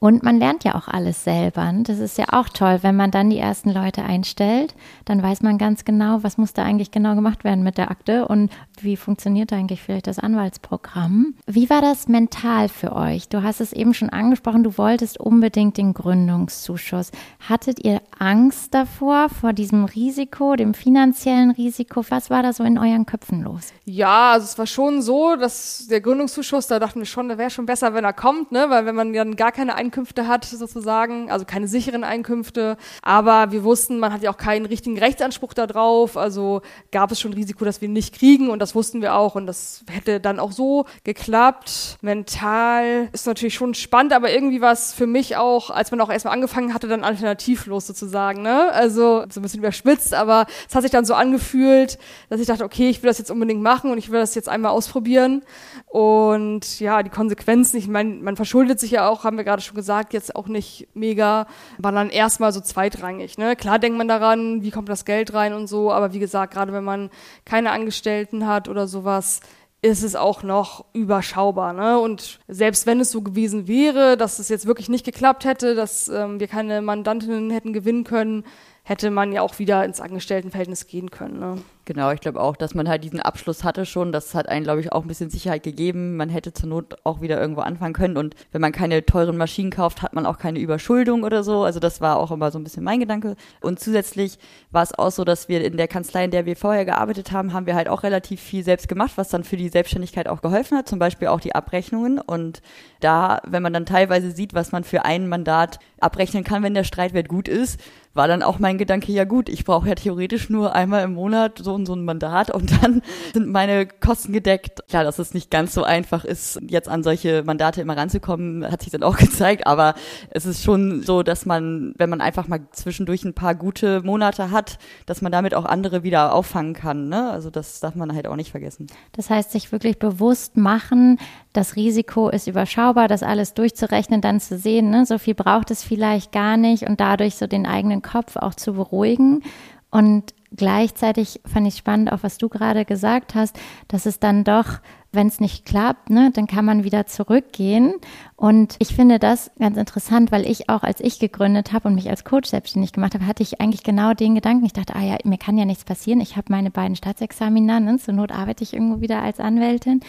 [0.00, 1.72] Und man lernt ja auch alles selber.
[1.72, 1.82] Ne?
[1.84, 4.74] Das ist ja auch toll, wenn man dann die ersten Leute einstellt,
[5.06, 8.28] dann weiß man ganz genau, was muss da eigentlich genau gemacht werden mit der Akte
[8.28, 11.34] und wie funktioniert eigentlich vielleicht das Anwaltsprogramm.
[11.46, 13.28] Wie war das mental für euch?
[13.30, 17.10] Du hast es eben schon angesprochen, du wolltest unbedingt den Gründungszuschuss.
[17.48, 22.04] Hattet ihr Angst davor, vor diesem Risiko, dem finanziellen Risiko?
[22.10, 23.72] Was war da so in euren Köpfen los?
[23.86, 27.50] Ja, also es war schon so, dass der Gründungszuschuss, da dachten wir schon, da wäre
[27.50, 28.66] schon besser, wenn er kommt, ne?
[28.68, 32.76] weil wenn man dann gar keine Einkünfte hat, sozusagen, also keine sicheren Einkünfte.
[33.02, 37.32] Aber wir wussten, man hat ja auch keinen richtigen Rechtsanspruch darauf, also gab es schon
[37.32, 40.52] Risiko, dass wir nicht kriegen und das wussten wir auch und das hätte dann auch
[40.52, 41.98] so geklappt.
[42.00, 46.10] Mental ist natürlich schon spannend, aber irgendwie war es für mich auch, als man auch
[46.10, 48.70] erstmal angefangen hatte, dann alternativlos sozusagen, ne?
[48.72, 51.98] Also so ein bisschen überspitzt, aber es hat sich dann so angefühlt,
[52.30, 54.48] dass ich dachte, okay, ich will das jetzt unbedingt machen und ich will das jetzt
[54.48, 55.42] einmal ausprobieren.
[55.86, 59.73] Und ja, die Konsequenzen, ich meine, man verschuldet sich ja auch, haben wir gerade schon
[59.74, 61.46] gesagt, gesagt, jetzt auch nicht mega,
[61.78, 63.38] war dann erstmal so zweitrangig.
[63.38, 63.54] Ne?
[63.56, 66.72] Klar denkt man daran, wie kommt das Geld rein und so, aber wie gesagt, gerade
[66.72, 67.10] wenn man
[67.44, 69.40] keine Angestellten hat oder sowas,
[69.82, 71.74] ist es auch noch überschaubar.
[71.74, 71.98] Ne?
[71.98, 76.08] Und selbst wenn es so gewesen wäre, dass es jetzt wirklich nicht geklappt hätte, dass
[76.08, 78.44] ähm, wir keine Mandantinnen hätten gewinnen können,
[78.84, 81.40] hätte man ja auch wieder ins Angestelltenverhältnis gehen können.
[81.40, 81.56] Ne?
[81.86, 84.12] Genau, ich glaube auch, dass man halt diesen Abschluss hatte schon.
[84.12, 86.16] Das hat einen, glaube ich, auch ein bisschen Sicherheit gegeben.
[86.16, 88.18] Man hätte zur Not auch wieder irgendwo anfangen können.
[88.18, 91.64] Und wenn man keine teuren Maschinen kauft, hat man auch keine Überschuldung oder so.
[91.64, 93.36] Also das war auch immer so ein bisschen mein Gedanke.
[93.62, 94.38] Und zusätzlich
[94.70, 97.54] war es auch so, dass wir in der Kanzlei, in der wir vorher gearbeitet haben,
[97.54, 100.76] haben wir halt auch relativ viel selbst gemacht, was dann für die Selbstständigkeit auch geholfen
[100.76, 100.88] hat.
[100.88, 102.18] Zum Beispiel auch die Abrechnungen.
[102.18, 102.60] Und
[103.00, 106.84] da, wenn man dann teilweise sieht, was man für ein Mandat abrechnen kann, wenn der
[106.84, 107.80] Streitwert gut ist,
[108.14, 111.58] war dann auch mein Gedanke, ja gut, ich brauche ja theoretisch nur einmal im Monat
[111.58, 114.82] so und so ein Mandat und dann sind meine Kosten gedeckt.
[114.88, 118.82] Klar, dass es nicht ganz so einfach ist, jetzt an solche Mandate immer ranzukommen, hat
[118.82, 119.94] sich dann auch gezeigt, aber
[120.30, 124.50] es ist schon so, dass man, wenn man einfach mal zwischendurch ein paar gute Monate
[124.50, 127.08] hat, dass man damit auch andere wieder auffangen kann.
[127.08, 127.30] Ne?
[127.30, 128.86] Also das darf man halt auch nicht vergessen.
[129.12, 131.18] Das heißt, sich wirklich bewusst machen,
[131.54, 135.84] das Risiko ist überschaubar, das alles durchzurechnen, dann zu sehen, ne, so viel braucht es
[135.84, 139.42] vielleicht gar nicht und dadurch so den eigenen Kopf auch zu beruhigen.
[139.88, 144.80] Und gleichzeitig fand ich spannend, auch was du gerade gesagt hast, dass es dann doch,
[145.12, 147.94] wenn es nicht klappt, ne, dann kann man wieder zurückgehen.
[148.34, 152.10] Und ich finde das ganz interessant, weil ich auch, als ich gegründet habe und mich
[152.10, 154.66] als Coach selbstständig gemacht habe, hatte ich eigentlich genau den Gedanken.
[154.66, 156.20] Ich dachte, ah ja, mir kann ja nichts passieren.
[156.20, 160.00] Ich habe meine beiden Staatsexamina, ne, zur Not arbeite ich irgendwo wieder als Anwältin.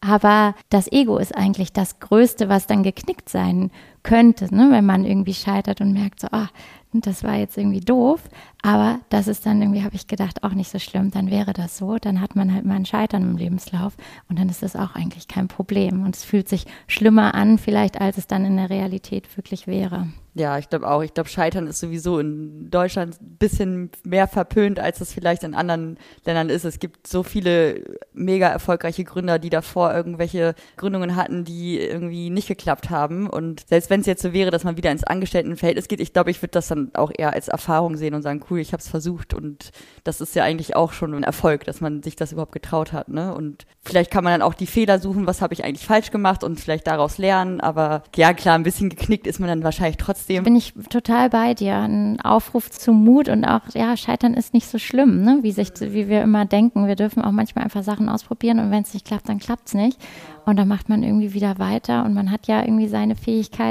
[0.00, 3.70] Aber das Ego ist eigentlich das Größte, was dann geknickt sein
[4.02, 4.68] könnte, ne?
[4.70, 6.48] wenn man irgendwie scheitert und merkt so, ah,
[6.92, 8.20] das war jetzt irgendwie doof.
[8.62, 11.10] Aber das ist dann irgendwie, habe ich gedacht, auch nicht so schlimm.
[11.10, 11.96] Dann wäre das so.
[11.96, 13.94] Dann hat man halt mal ein Scheitern im Lebenslauf
[14.28, 16.04] und dann ist das auch eigentlich kein Problem.
[16.04, 20.08] Und es fühlt sich schlimmer an, vielleicht, als es dann in der Realität wirklich wäre.
[20.34, 21.02] Ja, ich glaube auch.
[21.02, 25.54] Ich glaube, Scheitern ist sowieso in Deutschland ein bisschen mehr verpönt, als es vielleicht in
[25.54, 26.64] anderen Ländern ist.
[26.64, 27.82] Es gibt so viele
[28.12, 33.28] mega erfolgreiche Gründer, die davor irgendwelche Gründungen hatten, die irgendwie nicht geklappt haben.
[33.28, 36.30] Und selbst wenn es jetzt so wäre, dass man wieder ins Angestelltenverhältnis geht, ich glaube,
[36.30, 38.88] ich würde das dann auch eher als Erfahrung sehen und sagen, cool, ich habe es
[38.88, 39.34] versucht.
[39.34, 39.72] Und
[40.04, 43.08] das ist ja eigentlich auch schon ein Erfolg, dass man sich das überhaupt getraut hat.
[43.08, 43.34] Ne?
[43.34, 46.44] Und vielleicht kann man dann auch die Fehler suchen, was habe ich eigentlich falsch gemacht
[46.44, 47.60] und vielleicht daraus lernen.
[47.60, 50.44] Aber ja, klar, ein bisschen geknickt ist man dann wahrscheinlich trotzdem.
[50.44, 51.74] Bin ich total bei dir.
[51.74, 55.40] Ein Aufruf zum Mut und auch, ja, Scheitern ist nicht so schlimm, ne?
[55.42, 56.86] wie, sich, wie wir immer denken.
[56.86, 59.74] Wir dürfen auch manchmal einfach Sachen ausprobieren und wenn es nicht klappt, dann klappt es
[59.74, 59.98] nicht.
[60.46, 63.14] Und dann macht man irgendwie wieder weiter und man hat ja irgendwie seine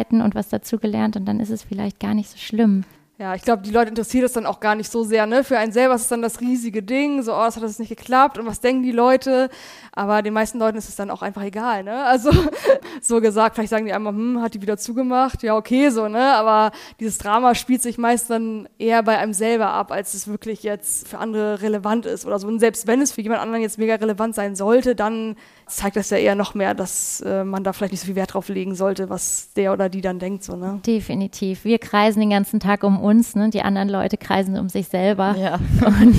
[0.10, 2.84] Fähigkeiten und was dazu gelernt und dann ist es vielleicht gar nicht so schlimm.
[3.18, 5.26] Ja, ich glaube, die Leute interessiert es dann auch gar nicht so sehr.
[5.26, 5.44] Ne?
[5.44, 7.90] Für einen selber ist es dann das riesige Ding, so, oh, das hat das nicht
[7.90, 9.50] geklappt und was denken die Leute?
[9.92, 11.84] Aber den meisten Leuten ist es dann auch einfach egal.
[11.84, 12.06] Ne?
[12.06, 12.32] Also
[13.02, 15.44] so gesagt, vielleicht sagen die einmal, hm, hat die wieder zugemacht?
[15.44, 16.34] Ja, okay, so, ne?
[16.34, 20.64] Aber dieses Drama spielt sich meist dann eher bei einem selber ab, als es wirklich
[20.64, 22.48] jetzt für andere relevant ist oder so.
[22.48, 25.36] Und selbst wenn es für jemand anderen jetzt mega relevant sein sollte, dann
[25.70, 28.34] zeigt das ja eher noch mehr, dass äh, man da vielleicht nicht so viel Wert
[28.34, 30.44] drauf legen sollte, was der oder die dann denkt.
[30.44, 30.80] So, ne?
[30.86, 31.64] Definitiv.
[31.64, 33.50] Wir kreisen den ganzen Tag um uns, ne?
[33.50, 35.36] die anderen Leute kreisen um sich selber.
[35.38, 35.60] Ja.
[35.86, 36.18] Und,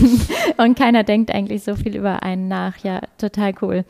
[0.56, 2.78] und keiner denkt eigentlich so viel über einen nach.
[2.78, 3.84] Ja, total cool.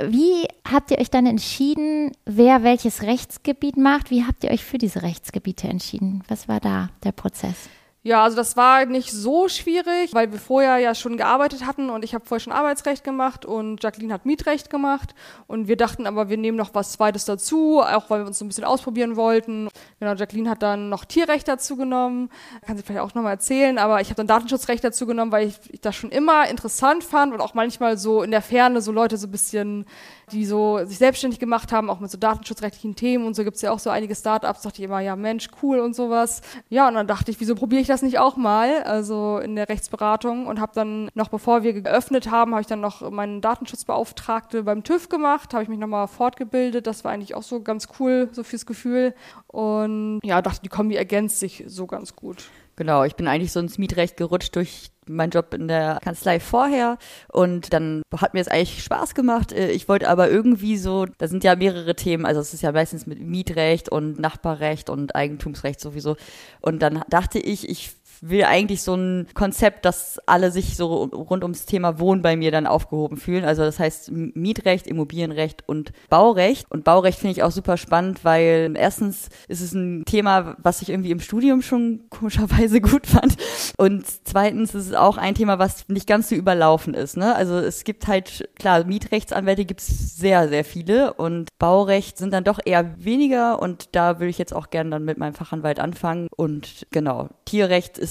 [0.00, 4.10] Wie habt ihr euch dann entschieden, wer welches Rechtsgebiet macht?
[4.10, 6.22] Wie habt ihr euch für diese Rechtsgebiete entschieden?
[6.28, 7.68] Was war da der Prozess?
[8.04, 12.04] Ja, also das war nicht so schwierig, weil wir vorher ja schon gearbeitet hatten und
[12.04, 15.16] ich habe vorher schon Arbeitsrecht gemacht und Jacqueline hat Mietrecht gemacht
[15.48, 18.44] und wir dachten aber, wir nehmen noch was Zweites dazu, auch weil wir uns so
[18.44, 19.68] ein bisschen ausprobieren wollten.
[19.98, 22.30] Genau, Jacqueline hat dann noch Tierrecht dazu genommen,
[22.64, 25.58] kann sie vielleicht auch nochmal erzählen, aber ich habe dann Datenschutzrecht dazu genommen, weil ich,
[25.68, 29.16] ich das schon immer interessant fand und auch manchmal so in der Ferne so Leute
[29.16, 29.86] so ein bisschen
[30.32, 33.62] die so sich selbstständig gemacht haben, auch mit so datenschutzrechtlichen Themen und so gibt es
[33.62, 36.40] ja auch so einige Startups, dachte ich immer, ja Mensch, cool und sowas.
[36.68, 39.68] Ja, und dann dachte ich, wieso probiere ich das nicht auch mal, also in der
[39.68, 44.62] Rechtsberatung und habe dann noch bevor wir geöffnet haben, habe ich dann noch meinen Datenschutzbeauftragte
[44.62, 48.28] beim TÜV gemacht, habe ich mich nochmal fortgebildet, das war eigentlich auch so ganz cool,
[48.32, 49.14] so fürs Gefühl
[49.46, 52.44] und ja, dachte, die Kombi ergänzt sich so ganz gut.
[52.76, 56.98] Genau, ich bin eigentlich so ins Mietrecht gerutscht durch meinen Job in der Kanzlei vorher
[57.32, 59.52] und dann hat mir es eigentlich Spaß gemacht.
[59.52, 62.72] Äh, ich wollte aber irgendwie so, da sind ja mehrere Themen, also es ist ja
[62.72, 66.16] meistens mit Mietrecht und Nachbarrecht und Eigentumsrecht sowieso.
[66.60, 71.42] Und dann dachte ich, ich will eigentlich so ein Konzept, dass alle sich so rund
[71.42, 73.44] ums Thema Wohnen bei mir dann aufgehoben fühlen.
[73.44, 76.70] Also das heißt Mietrecht, Immobilienrecht und Baurecht.
[76.70, 80.90] Und Baurecht finde ich auch super spannend, weil erstens ist es ein Thema, was ich
[80.90, 83.36] irgendwie im Studium schon komischerweise gut fand.
[83.76, 87.16] Und zweitens ist es auch ein Thema, was nicht ganz so überlaufen ist.
[87.16, 87.34] Ne?
[87.34, 92.44] Also es gibt halt, klar, Mietrechtsanwälte gibt es sehr, sehr viele und Baurecht sind dann
[92.44, 96.28] doch eher weniger und da würde ich jetzt auch gerne dann mit meinem Fachanwalt anfangen.
[96.36, 98.07] Und genau, Tierrecht ist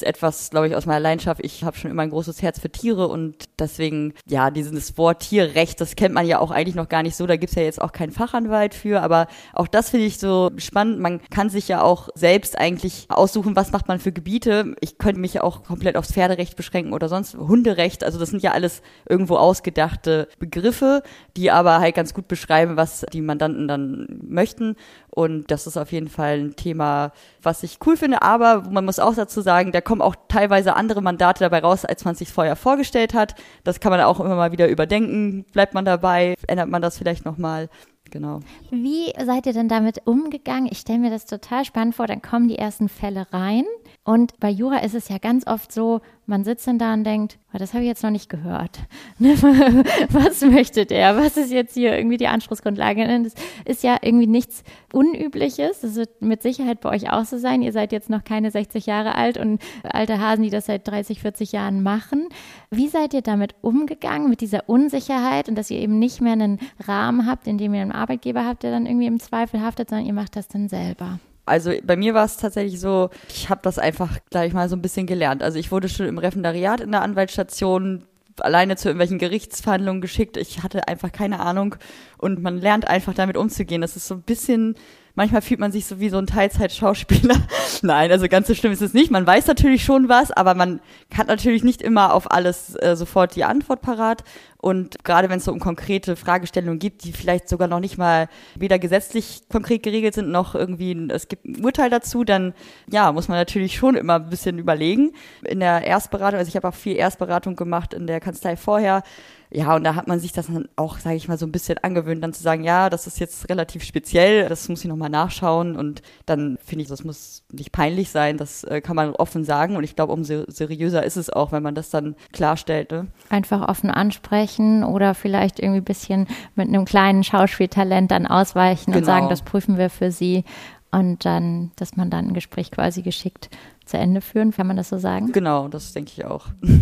[0.00, 1.40] ist etwas, glaube ich, aus meiner Leidenschaft.
[1.44, 5.80] Ich habe schon immer ein großes Herz für Tiere und deswegen, ja, dieses Wort Tierrecht,
[5.80, 7.26] das kennt man ja auch eigentlich noch gar nicht so.
[7.26, 11.00] Da gibt's ja jetzt auch keinen Fachanwalt für, aber auch das finde ich so spannend.
[11.00, 14.74] Man kann sich ja auch selbst eigentlich aussuchen, was macht man für Gebiete.
[14.80, 18.04] Ich könnte mich ja auch komplett aufs Pferderecht beschränken oder sonst Hunderecht.
[18.04, 21.02] Also das sind ja alles irgendwo ausgedachte Begriffe,
[21.36, 24.76] die aber halt ganz gut beschreiben, was die Mandanten dann möchten.
[25.10, 28.22] Und das ist auf jeden Fall ein Thema, was ich cool finde.
[28.22, 32.04] Aber man muss auch dazu sagen, da kommen auch teilweise andere Mandate dabei raus, als
[32.04, 33.34] man sich vorher vorgestellt hat.
[33.64, 35.44] Das kann man auch immer mal wieder überdenken.
[35.52, 36.34] Bleibt man dabei?
[36.46, 37.68] Ändert man das vielleicht nochmal?
[38.10, 38.40] Genau.
[38.70, 40.68] Wie seid ihr denn damit umgegangen?
[40.70, 42.06] Ich stelle mir das total spannend vor.
[42.06, 43.64] Dann kommen die ersten Fälle rein.
[44.10, 47.38] Und bei Jura ist es ja ganz oft so, man sitzt dann da und denkt,
[47.54, 48.80] oh, das habe ich jetzt noch nicht gehört.
[49.20, 49.34] Ne,
[50.10, 51.16] was möchte der?
[51.16, 53.06] Was ist jetzt hier irgendwie die Anspruchsgrundlage?
[53.22, 53.34] Das
[53.66, 55.82] ist ja irgendwie nichts Unübliches.
[55.82, 57.62] Das wird mit Sicherheit bei euch auch so sein.
[57.62, 61.20] Ihr seid jetzt noch keine 60 Jahre alt und alte Hasen, die das seit 30,
[61.20, 62.28] 40 Jahren machen.
[62.72, 66.58] Wie seid ihr damit umgegangen, mit dieser Unsicherheit und dass ihr eben nicht mehr einen
[66.84, 70.06] Rahmen habt, in dem ihr einen Arbeitgeber habt, der dann irgendwie im Zweifel haftet, sondern
[70.06, 71.20] ihr macht das dann selber?
[71.46, 74.76] Also bei mir war es tatsächlich so, ich habe das einfach, gleich ich mal, so
[74.76, 75.42] ein bisschen gelernt.
[75.42, 78.04] Also ich wurde schon im Referendariat in der Anwaltsstation
[78.38, 80.36] alleine zu irgendwelchen Gerichtsverhandlungen geschickt.
[80.36, 81.76] Ich hatte einfach keine Ahnung
[82.18, 83.80] und man lernt einfach damit umzugehen.
[83.80, 84.76] Das ist so ein bisschen
[85.14, 87.36] manchmal fühlt man sich so wie so ein Teilzeit-Schauspieler.
[87.82, 89.10] Nein, also ganz so schlimm ist es nicht.
[89.10, 90.80] Man weiß natürlich schon was, aber man
[91.14, 94.24] hat natürlich nicht immer auf alles äh, sofort die Antwort parat.
[94.58, 98.28] Und gerade wenn es so um konkrete Fragestellungen gibt, die vielleicht sogar noch nicht mal
[98.56, 102.52] weder gesetzlich konkret geregelt sind, noch irgendwie es gibt ein Urteil dazu, dann
[102.90, 105.12] ja, muss man natürlich schon immer ein bisschen überlegen.
[105.44, 109.02] In der Erstberatung, also ich habe auch viel Erstberatung gemacht in der Kanzlei vorher,
[109.52, 111.78] ja, und da hat man sich das dann auch, sage ich mal, so ein bisschen
[111.78, 115.76] angewöhnt, dann zu sagen, ja, das ist jetzt relativ speziell, das muss ich nochmal nachschauen
[115.76, 119.74] und dann finde ich, das muss nicht peinlich sein, das äh, kann man offen sagen
[119.74, 122.92] und ich glaube, umso seriöser ist es auch, wenn man das dann klarstellt.
[122.92, 123.08] Ne?
[123.28, 128.98] Einfach offen ansprechen oder vielleicht irgendwie ein bisschen mit einem kleinen Schauspieltalent dann ausweichen genau.
[128.98, 130.44] und sagen, das prüfen wir für Sie
[130.92, 133.50] und dann, dass man dann ein Gespräch quasi geschickt
[133.90, 135.32] zu Ende führen, kann man das so sagen?
[135.32, 136.46] Genau, das denke ich auch.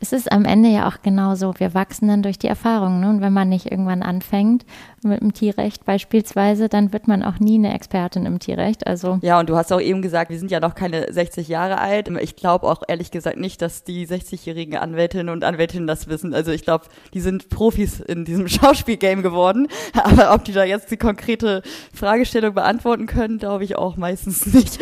[0.00, 3.00] Es ist am Ende ja auch genauso, wir wachsen dann durch die Erfahrungen.
[3.00, 3.08] Ne?
[3.08, 4.64] Und wenn man nicht irgendwann anfängt
[5.02, 8.86] mit dem Tierrecht beispielsweise, dann wird man auch nie eine Expertin im Tierrecht.
[8.86, 11.78] Also ja, und du hast auch eben gesagt, wir sind ja noch keine 60 Jahre
[11.78, 12.08] alt.
[12.20, 16.34] Ich glaube auch ehrlich gesagt nicht, dass die 60-jährigen Anwältinnen und Anwältinnen das wissen.
[16.34, 19.68] Also ich glaube, die sind Profis in diesem Schauspielgame geworden.
[19.94, 21.62] Aber ob die da jetzt die konkrete
[21.94, 24.80] Fragestellung beantworten können, glaube ich auch meistens nicht.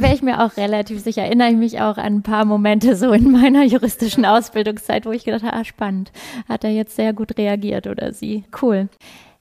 [0.00, 1.22] Wäre ich mir auch relativ sicher.
[1.22, 5.24] Erinnere ich mich auch an ein paar Momente so in meiner juristischen Ausbildungszeit, wo ich
[5.24, 6.12] gedacht habe, ah, spannend.
[6.48, 8.44] Hat er jetzt sehr gut reagiert oder sie.
[8.60, 8.88] Cool.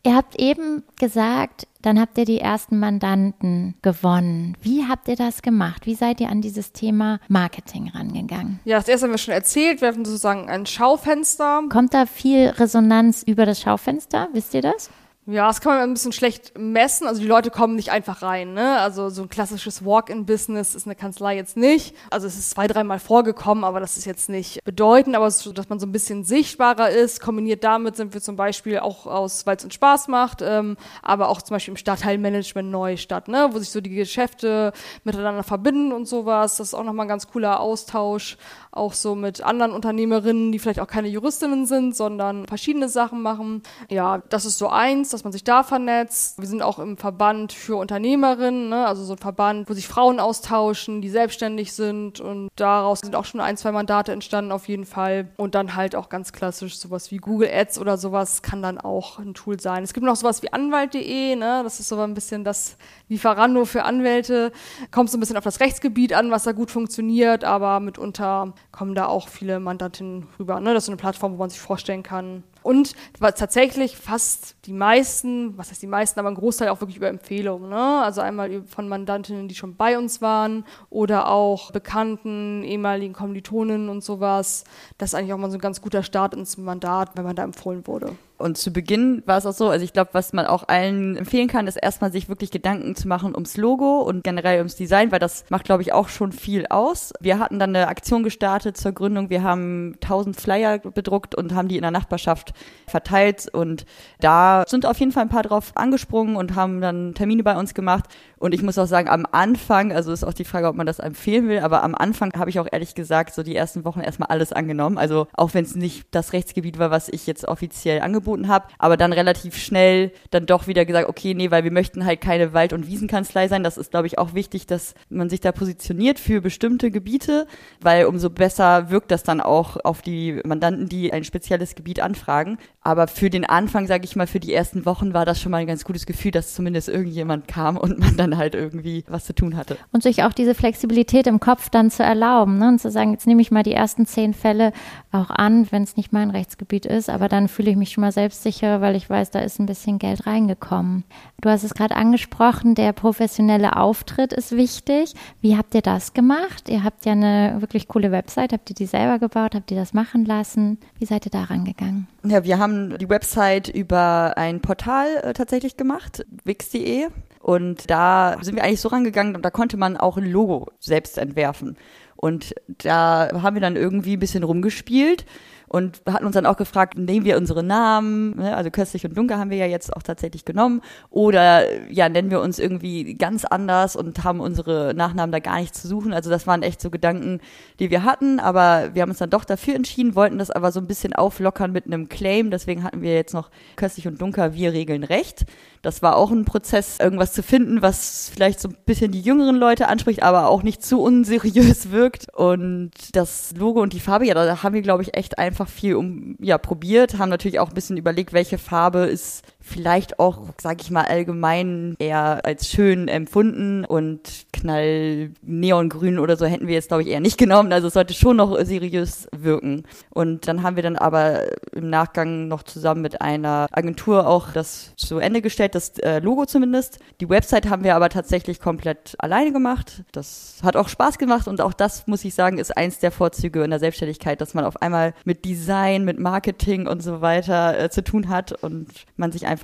[0.05, 4.55] Ihr habt eben gesagt, dann habt ihr die ersten Mandanten gewonnen.
[4.61, 5.85] Wie habt ihr das gemacht?
[5.85, 8.59] Wie seid ihr an dieses Thema Marketing rangegangen?
[8.63, 9.81] Ja, das erste haben wir schon erzählt.
[9.81, 11.63] Wir hatten sozusagen ein Schaufenster.
[11.69, 14.29] Kommt da viel Resonanz über das Schaufenster?
[14.31, 14.89] Wisst ihr das?
[15.29, 17.05] Ja, das kann man ein bisschen schlecht messen.
[17.05, 18.53] Also die Leute kommen nicht einfach rein.
[18.53, 18.79] Ne?
[18.79, 21.93] Also so ein klassisches Walk-in-Business ist eine Kanzlei jetzt nicht.
[22.09, 25.17] Also es ist zwei, dreimal vorgekommen, aber das ist jetzt nicht bedeutend.
[25.17, 27.19] Aber so, dass man so ein bisschen sichtbarer ist.
[27.19, 31.27] Kombiniert damit sind wir zum Beispiel auch aus, weil es uns Spaß macht, ähm, aber
[31.27, 33.49] auch zum Beispiel im Stadtteilmanagement Neustadt, ne?
[33.51, 34.71] wo sich so die Geschäfte
[35.03, 36.55] miteinander verbinden und sowas.
[36.55, 38.37] Das ist auch nochmal ein ganz cooler Austausch.
[38.71, 43.63] Auch so mit anderen Unternehmerinnen, die vielleicht auch keine Juristinnen sind, sondern verschiedene Sachen machen.
[43.89, 46.39] Ja, das ist so eins dass man sich da vernetzt.
[46.39, 48.85] Wir sind auch im Verband für Unternehmerinnen, ne?
[48.85, 53.25] also so ein Verband, wo sich Frauen austauschen, die selbstständig sind und daraus sind auch
[53.25, 55.29] schon ein, zwei Mandate entstanden auf jeden Fall.
[55.37, 59.17] Und dann halt auch ganz klassisch sowas wie Google Ads oder sowas kann dann auch
[59.17, 59.83] ein Tool sein.
[59.83, 61.61] Es gibt noch sowas wie Anwalt.de, ne?
[61.63, 62.77] das ist so ein bisschen das
[63.09, 64.51] Lieferando für Anwälte.
[64.91, 68.93] Kommt so ein bisschen auf das Rechtsgebiet an, was da gut funktioniert, aber mitunter kommen
[68.93, 70.59] da auch viele Mandantinnen rüber.
[70.59, 70.75] Ne?
[70.75, 75.57] Das ist so eine Plattform, wo man sich vorstellen kann, und tatsächlich fast die meisten,
[75.57, 77.69] was heißt die meisten, aber ein Großteil auch wirklich über Empfehlungen.
[77.69, 78.01] Ne?
[78.03, 84.03] Also einmal von Mandantinnen, die schon bei uns waren oder auch Bekannten, ehemaligen Kommilitonen und
[84.03, 84.65] sowas.
[84.97, 87.45] Das ist eigentlich auch mal so ein ganz guter Start ins Mandat, wenn man da
[87.45, 88.17] empfohlen wurde.
[88.37, 91.47] Und zu Beginn war es auch so, also ich glaube, was man auch allen empfehlen
[91.47, 95.19] kann, ist erstmal sich wirklich Gedanken zu machen ums Logo und generell ums Design, weil
[95.19, 97.13] das macht, glaube ich, auch schon viel aus.
[97.19, 99.31] Wir hatten dann eine Aktion gestartet zur Gründung.
[99.31, 102.53] Wir haben 1000 Flyer bedruckt und haben die in der Nachbarschaft
[102.87, 103.85] verteilt und
[104.19, 107.73] da sind auf jeden Fall ein paar drauf angesprungen und haben dann Termine bei uns
[107.73, 108.05] gemacht
[108.39, 110.99] Und ich muss auch sagen, am Anfang, also ist auch die Frage, ob man das
[110.99, 114.29] empfehlen will, aber am Anfang habe ich auch ehrlich gesagt so die ersten Wochen erstmal
[114.29, 114.97] alles angenommen.
[114.97, 118.97] Also auch wenn es nicht das Rechtsgebiet war, was ich jetzt offiziell angeboten habe, aber
[118.97, 122.73] dann relativ schnell dann doch wieder gesagt, okay, nee, weil wir möchten halt keine Wald-
[122.73, 123.63] und Wiesenkanzlei sein.
[123.63, 127.47] Das ist, glaube ich, auch wichtig, dass man sich da positioniert für bestimmte Gebiete,
[127.81, 132.57] weil umso besser wirkt das dann auch auf die Mandanten, die ein spezielles Gebiet anfragen.
[132.81, 135.57] Aber für den Anfang, sage ich mal, für die ersten Wochen war das schon mal
[135.57, 139.33] ein ganz gutes Gefühl, dass zumindest irgendjemand kam und man dann halt irgendwie was zu
[139.33, 139.77] tun hatte.
[139.93, 142.67] Und sich auch diese Flexibilität im Kopf dann zu erlauben ne?
[142.67, 144.73] und zu sagen, jetzt nehme ich mal die ersten zehn Fälle
[145.11, 148.11] auch an, wenn es nicht mein Rechtsgebiet ist, aber dann fühle ich mich schon mal
[148.11, 151.03] selbstsicher, weil ich weiß, da ist ein bisschen Geld reingekommen.
[151.39, 155.13] Du hast es gerade angesprochen, der professionelle Auftritt ist wichtig.
[155.39, 156.67] Wie habt ihr das gemacht?
[156.67, 158.53] Ihr habt ja eine wirklich coole Website.
[158.53, 159.53] Habt ihr die selber gebaut?
[159.53, 160.79] Habt ihr das machen lassen?
[160.97, 162.07] Wie seid ihr da rangegangen?
[162.25, 167.07] Ja, wir haben die Website über ein Portal äh, tatsächlich gemacht, wix.de.
[167.47, 171.77] Und da sind wir eigentlich so rangegangen, da konnte man auch ein Logo selbst entwerfen.
[172.17, 175.25] Und da haben wir dann irgendwie ein bisschen rumgespielt
[175.67, 178.55] und hatten uns dann auch gefragt, nehmen wir unsere Namen, ne?
[178.55, 182.41] also köstlich und dunkel haben wir ja jetzt auch tatsächlich genommen, oder ja, nennen wir
[182.41, 186.13] uns irgendwie ganz anders und haben unsere Nachnamen da gar nicht zu suchen.
[186.13, 187.39] Also das waren echt so Gedanken,
[187.79, 190.79] die wir hatten, aber wir haben uns dann doch dafür entschieden, wollten das aber so
[190.79, 194.73] ein bisschen auflockern mit einem Claim, deswegen hatten wir jetzt noch köstlich und dunkel, wir
[194.73, 195.45] regeln Recht.
[195.81, 199.55] Das war auch ein Prozess, irgendwas zu finden, was vielleicht so ein bisschen die jüngeren
[199.55, 202.27] Leute anspricht, aber auch nicht zu unseriös wirkt.
[202.35, 205.95] Und das Logo und die Farbe, ja, da haben wir, glaube ich, echt einfach viel
[205.95, 210.81] um, ja, probiert, haben natürlich auch ein bisschen überlegt, welche Farbe ist vielleicht auch, sage
[210.81, 216.87] ich mal, allgemein eher als schön empfunden und knall neongrün oder so hätten wir jetzt,
[216.87, 217.71] glaube ich, eher nicht genommen.
[217.73, 219.83] Also es sollte schon noch seriös wirken.
[220.09, 224.93] Und dann haben wir dann aber im Nachgang noch zusammen mit einer Agentur auch das
[224.95, 226.99] zu Ende gestellt, das äh, Logo zumindest.
[227.19, 230.03] Die Website haben wir aber tatsächlich komplett alleine gemacht.
[230.11, 233.63] Das hat auch Spaß gemacht und auch das, muss ich sagen, ist eins der Vorzüge
[233.63, 237.89] in der Selbstständigkeit, dass man auf einmal mit Design, mit Marketing und so weiter äh,
[237.89, 239.56] zu tun hat und man sich einfach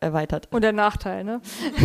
[0.00, 0.48] erweitert.
[0.52, 1.40] Und der Nachteil, ne?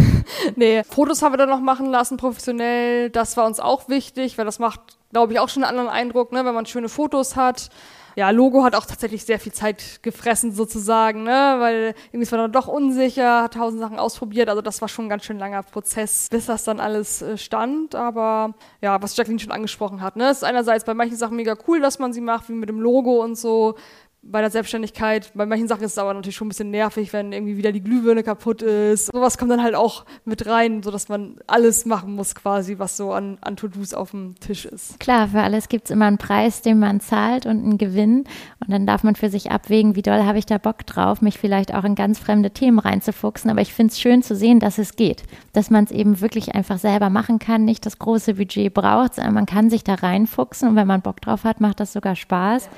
[0.55, 3.09] nee, Fotos haben wir dann noch machen lassen, professionell.
[3.09, 4.79] Das war uns auch wichtig, weil das macht,
[5.11, 7.69] glaube ich, auch schon einen anderen Eindruck, ne, wenn man schöne Fotos hat
[8.15, 11.55] ja, Logo hat auch tatsächlich sehr viel Zeit gefressen sozusagen, ne?
[11.59, 15.09] weil irgendwie war dann doch unsicher, hat tausend Sachen ausprobiert, also das war schon ein
[15.09, 19.51] ganz schön langer Prozess, bis das dann alles äh, stand, aber ja, was Jacqueline schon
[19.51, 22.53] angesprochen hat, ne, ist einerseits bei manchen Sachen mega cool, dass man sie macht, wie
[22.53, 23.75] mit dem Logo und so,
[24.23, 27.33] bei der Selbstständigkeit, bei manchen Sachen ist es aber natürlich schon ein bisschen nervig, wenn
[27.33, 29.07] irgendwie wieder die Glühbirne kaputt ist.
[29.07, 33.13] Sowas kommt dann halt auch mit rein, sodass man alles machen muss quasi, was so
[33.13, 34.99] an, an To-Dos auf dem Tisch ist.
[34.99, 38.25] Klar, für alles gibt es immer einen Preis, den man zahlt und einen Gewinn.
[38.59, 41.39] Und dann darf man für sich abwägen, wie doll habe ich da Bock drauf, mich
[41.39, 43.49] vielleicht auch in ganz fremde Themen reinzufuchsen.
[43.49, 45.23] Aber ich finde es schön zu sehen, dass es geht.
[45.53, 49.33] Dass man es eben wirklich einfach selber machen kann, nicht das große Budget braucht, sondern
[49.33, 52.65] man kann sich da reinfuchsen und wenn man Bock drauf hat, macht das sogar Spaß.
[52.65, 52.71] Ja.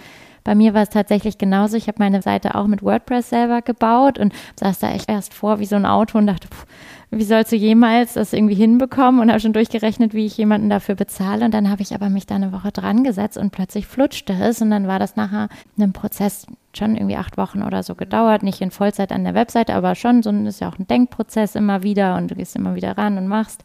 [0.43, 1.77] Bei mir war es tatsächlich genauso.
[1.77, 5.59] Ich habe meine Seite auch mit WordPress selber gebaut und saß da echt erst vor
[5.59, 6.65] wie so ein Auto und dachte, pff,
[7.11, 10.95] wie sollst du jemals das irgendwie hinbekommen und habe schon durchgerechnet, wie ich jemanden dafür
[10.95, 11.45] bezahle.
[11.45, 14.61] Und dann habe ich aber mich da eine Woche dran gesetzt und plötzlich flutschte es
[14.61, 18.61] und dann war das nachher ein Prozess schon irgendwie acht Wochen oder so gedauert, nicht
[18.61, 22.15] in Vollzeit an der Webseite, aber schon, so ist ja auch ein Denkprozess immer wieder
[22.15, 23.63] und du gehst immer wieder ran und machst.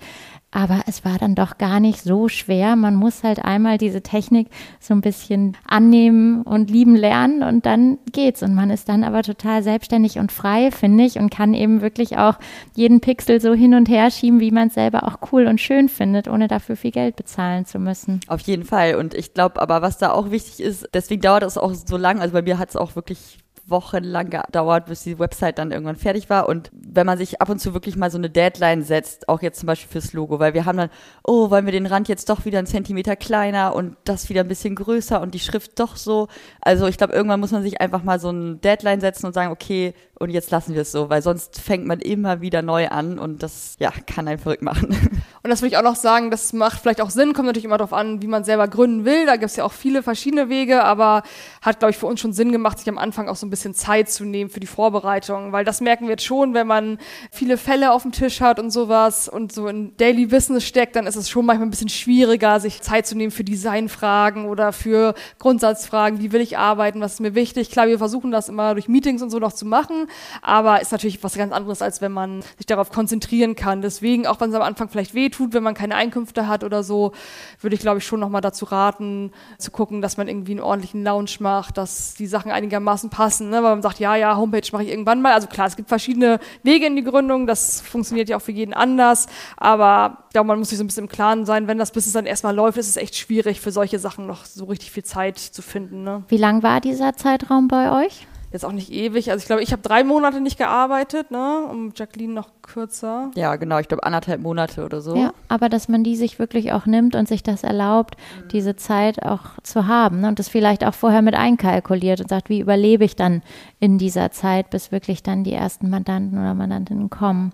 [0.50, 2.74] Aber es war dann doch gar nicht so schwer.
[2.74, 4.48] Man muss halt einmal diese Technik
[4.80, 8.42] so ein bisschen annehmen und lieben lernen und dann geht's.
[8.42, 12.16] Und man ist dann aber total selbstständig und frei, finde ich, und kann eben wirklich
[12.16, 12.38] auch
[12.74, 15.90] jeden Pixel so hin und her schieben, wie man es selber auch cool und schön
[15.90, 18.20] findet, ohne dafür viel Geld bezahlen zu müssen.
[18.26, 18.94] Auf jeden Fall.
[18.94, 22.20] Und ich glaube aber, was da auch wichtig ist, deswegen dauert es auch so lang.
[22.20, 23.38] Also bei mir hat es auch wirklich
[23.70, 26.48] wochenlang gedauert, bis die Website dann irgendwann fertig war.
[26.48, 29.60] Und wenn man sich ab und zu wirklich mal so eine Deadline setzt, auch jetzt
[29.60, 30.90] zum Beispiel fürs Logo, weil wir haben dann,
[31.24, 34.48] oh, wollen wir den Rand jetzt doch wieder einen Zentimeter kleiner und das wieder ein
[34.48, 36.28] bisschen größer und die Schrift doch so.
[36.60, 39.52] Also ich glaube, irgendwann muss man sich einfach mal so eine Deadline setzen und sagen,
[39.52, 43.18] okay, und jetzt lassen wir es so, weil sonst fängt man immer wieder neu an
[43.18, 44.96] und das, ja, kann einen verrückt machen.
[45.48, 47.78] Und das will ich auch noch sagen, das macht vielleicht auch Sinn, kommt natürlich immer
[47.78, 49.24] darauf an, wie man selber gründen will.
[49.24, 51.22] Da gibt es ja auch viele verschiedene Wege, aber
[51.62, 53.72] hat, glaube ich, für uns schon Sinn gemacht, sich am Anfang auch so ein bisschen
[53.72, 56.98] Zeit zu nehmen für die Vorbereitung, weil das merken wir jetzt schon, wenn man
[57.32, 61.06] viele Fälle auf dem Tisch hat und sowas und so in Daily Business steckt, dann
[61.06, 65.14] ist es schon manchmal ein bisschen schwieriger, sich Zeit zu nehmen für Designfragen oder für
[65.38, 67.70] Grundsatzfragen, wie will ich arbeiten, was ist mir wichtig.
[67.70, 70.08] Klar, wir versuchen das immer durch Meetings und so noch zu machen,
[70.42, 73.80] aber ist natürlich was ganz anderes, als wenn man sich darauf konzentrieren kann.
[73.80, 76.82] Deswegen, auch wenn es am Anfang vielleicht wehtut, tut, wenn man keine Einkünfte hat oder
[76.82, 77.12] so,
[77.60, 81.04] würde ich glaube ich schon nochmal dazu raten, zu gucken, dass man irgendwie einen ordentlichen
[81.04, 83.56] Lounge macht, dass die Sachen einigermaßen passen, ne?
[83.56, 85.32] weil man sagt, ja, ja, Homepage mache ich irgendwann mal.
[85.32, 88.74] Also klar, es gibt verschiedene Wege in die Gründung, das funktioniert ja auch für jeden
[88.74, 92.12] anders, aber ich man muss sich so ein bisschen im Klaren sein, wenn das Business
[92.12, 95.38] dann erstmal läuft, ist es echt schwierig für solche Sachen noch so richtig viel Zeit
[95.38, 96.02] zu finden.
[96.04, 96.24] Ne?
[96.28, 98.26] Wie lang war dieser Zeitraum bei euch?
[98.52, 99.30] Jetzt auch nicht ewig.
[99.30, 101.66] Also ich glaube, ich habe drei Monate nicht gearbeitet, ne?
[101.70, 103.30] Und Jacqueline noch kürzer.
[103.34, 105.16] Ja, genau, ich glaube anderthalb Monate oder so.
[105.16, 108.48] Ja, aber dass man die sich wirklich auch nimmt und sich das erlaubt, mhm.
[108.48, 110.28] diese Zeit auch zu haben ne?
[110.28, 113.42] und das vielleicht auch vorher mit einkalkuliert und sagt, wie überlebe ich dann
[113.80, 117.52] in dieser Zeit, bis wirklich dann die ersten Mandanten oder Mandantinnen kommen.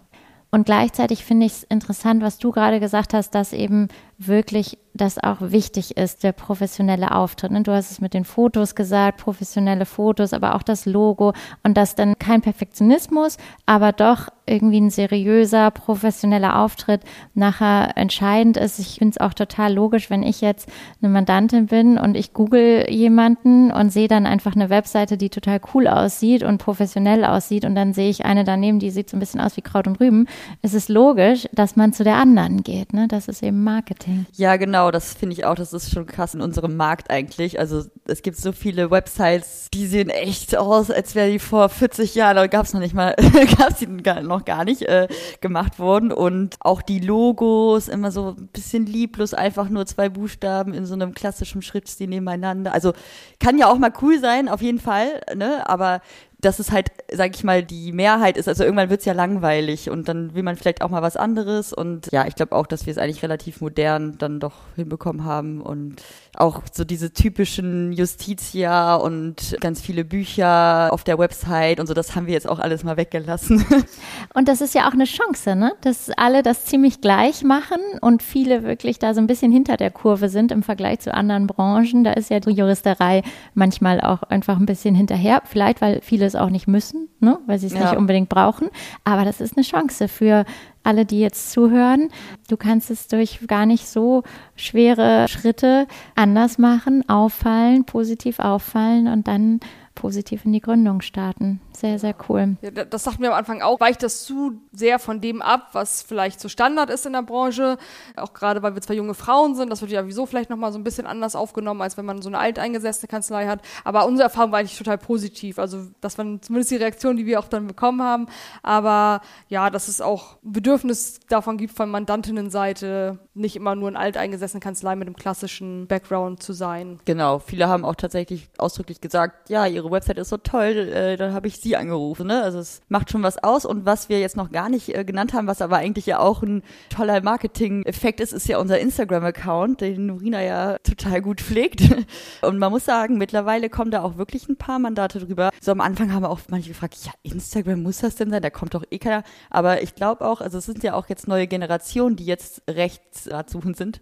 [0.54, 3.88] Und gleichzeitig finde ich es interessant, was du gerade gesagt hast, dass eben
[4.26, 7.50] wirklich das auch wichtig ist, der professionelle Auftritt.
[7.50, 7.62] Ne?
[7.62, 11.32] Du hast es mit den Fotos gesagt, professionelle Fotos, aber auch das Logo
[11.64, 17.00] und das dann kein Perfektionismus, aber doch irgendwie ein seriöser, professioneller Auftritt
[17.34, 18.78] nachher entscheidend ist.
[18.78, 20.68] Ich finde es auch total logisch, wenn ich jetzt
[21.02, 25.60] eine Mandantin bin und ich google jemanden und sehe dann einfach eine Webseite, die total
[25.74, 29.20] cool aussieht und professionell aussieht und dann sehe ich eine daneben, die sieht so ein
[29.20, 30.28] bisschen aus wie Kraut und Rüben.
[30.62, 32.92] Es ist logisch, dass man zu der anderen geht.
[32.92, 33.08] Ne?
[33.08, 34.13] Das ist eben Marketing.
[34.32, 37.58] Ja, genau, das finde ich auch, das ist schon krass in unserem Markt eigentlich.
[37.58, 42.14] Also es gibt so viele Websites, die sehen echt aus, als wäre die vor 40
[42.14, 43.14] Jahren, da gab es noch nicht mal,
[43.58, 45.08] gab es die noch gar nicht äh,
[45.40, 46.12] gemacht worden.
[46.12, 50.94] Und auch die Logos immer so ein bisschen lieblos, einfach nur zwei Buchstaben in so
[50.94, 52.72] einem klassischen Schriftstil nebeneinander.
[52.72, 52.92] Also
[53.40, 55.68] kann ja auch mal cool sein, auf jeden Fall, ne?
[55.68, 56.00] Aber
[56.44, 58.48] dass es halt, sag ich mal, die Mehrheit ist.
[58.48, 61.72] Also irgendwann wird's ja langweilig und dann will man vielleicht auch mal was anderes.
[61.72, 65.60] Und ja, ich glaube auch, dass wir es eigentlich relativ modern dann doch hinbekommen haben
[65.60, 66.02] und
[66.36, 72.14] auch so diese typischen Justitia und ganz viele Bücher auf der Website und so, das
[72.16, 73.64] haben wir jetzt auch alles mal weggelassen.
[74.34, 75.72] Und das ist ja auch eine Chance, ne?
[75.82, 79.90] Dass alle das ziemlich gleich machen und viele wirklich da so ein bisschen hinter der
[79.90, 82.02] Kurve sind im Vergleich zu anderen Branchen.
[82.04, 83.22] Da ist ja die Juristerei
[83.54, 85.42] manchmal auch einfach ein bisschen hinterher.
[85.44, 87.38] Vielleicht, weil viele es auch nicht müssen, ne?
[87.46, 87.80] weil sie es ja.
[87.80, 88.68] nicht unbedingt brauchen.
[89.04, 90.44] Aber das ist eine Chance für
[90.84, 92.10] alle, die jetzt zuhören.
[92.48, 94.22] Du kannst es durch gar nicht so
[94.54, 99.60] schwere Schritte anders machen, auffallen, positiv auffallen und dann
[99.94, 101.60] positiv in die Gründung starten.
[101.76, 102.56] Sehr, sehr cool.
[102.62, 103.80] Ja, das sagten wir am Anfang auch.
[103.80, 107.78] Weicht das zu sehr von dem ab, was vielleicht so Standard ist in der Branche?
[108.16, 109.70] Auch gerade, weil wir zwei junge Frauen sind.
[109.70, 112.28] Das wird ja wieso vielleicht nochmal so ein bisschen anders aufgenommen, als wenn man so
[112.28, 113.60] eine alteingesessene Kanzlei hat.
[113.82, 115.58] Aber unsere Erfahrung war eigentlich total positiv.
[115.58, 118.28] Also, das waren zumindest die Reaktionen, die wir auch dann bekommen haben.
[118.62, 124.60] Aber ja, dass es auch Bedürfnis davon gibt, von Mandantinnenseite nicht immer nur eine alteingesessene
[124.60, 127.00] Kanzlei mit einem klassischen Background zu sein.
[127.04, 127.40] Genau.
[127.40, 131.48] Viele haben auch tatsächlich ausdrücklich gesagt, ja, ihre Website ist so toll, äh, dann habe
[131.48, 132.28] ich sie angerufen.
[132.28, 132.40] Ne?
[132.40, 133.64] Also es macht schon was aus.
[133.64, 136.42] Und was wir jetzt noch gar nicht äh, genannt haben, was aber eigentlich ja auch
[136.42, 141.82] ein toller Marketing-Effekt ist, ist ja unser Instagram-Account, den Nurina ja total gut pflegt.
[142.42, 145.50] Und man muss sagen, mittlerweile kommen da auch wirklich ein paar Mandate drüber.
[145.60, 148.42] So am Anfang haben auch manche gefragt, ja, Instagram muss das denn sein?
[148.42, 149.24] Da kommt doch eh keiner.
[149.50, 153.76] Aber ich glaube auch, also es sind ja auch jetzt neue Generationen, die jetzt rechtsratsuchend
[153.76, 154.00] sind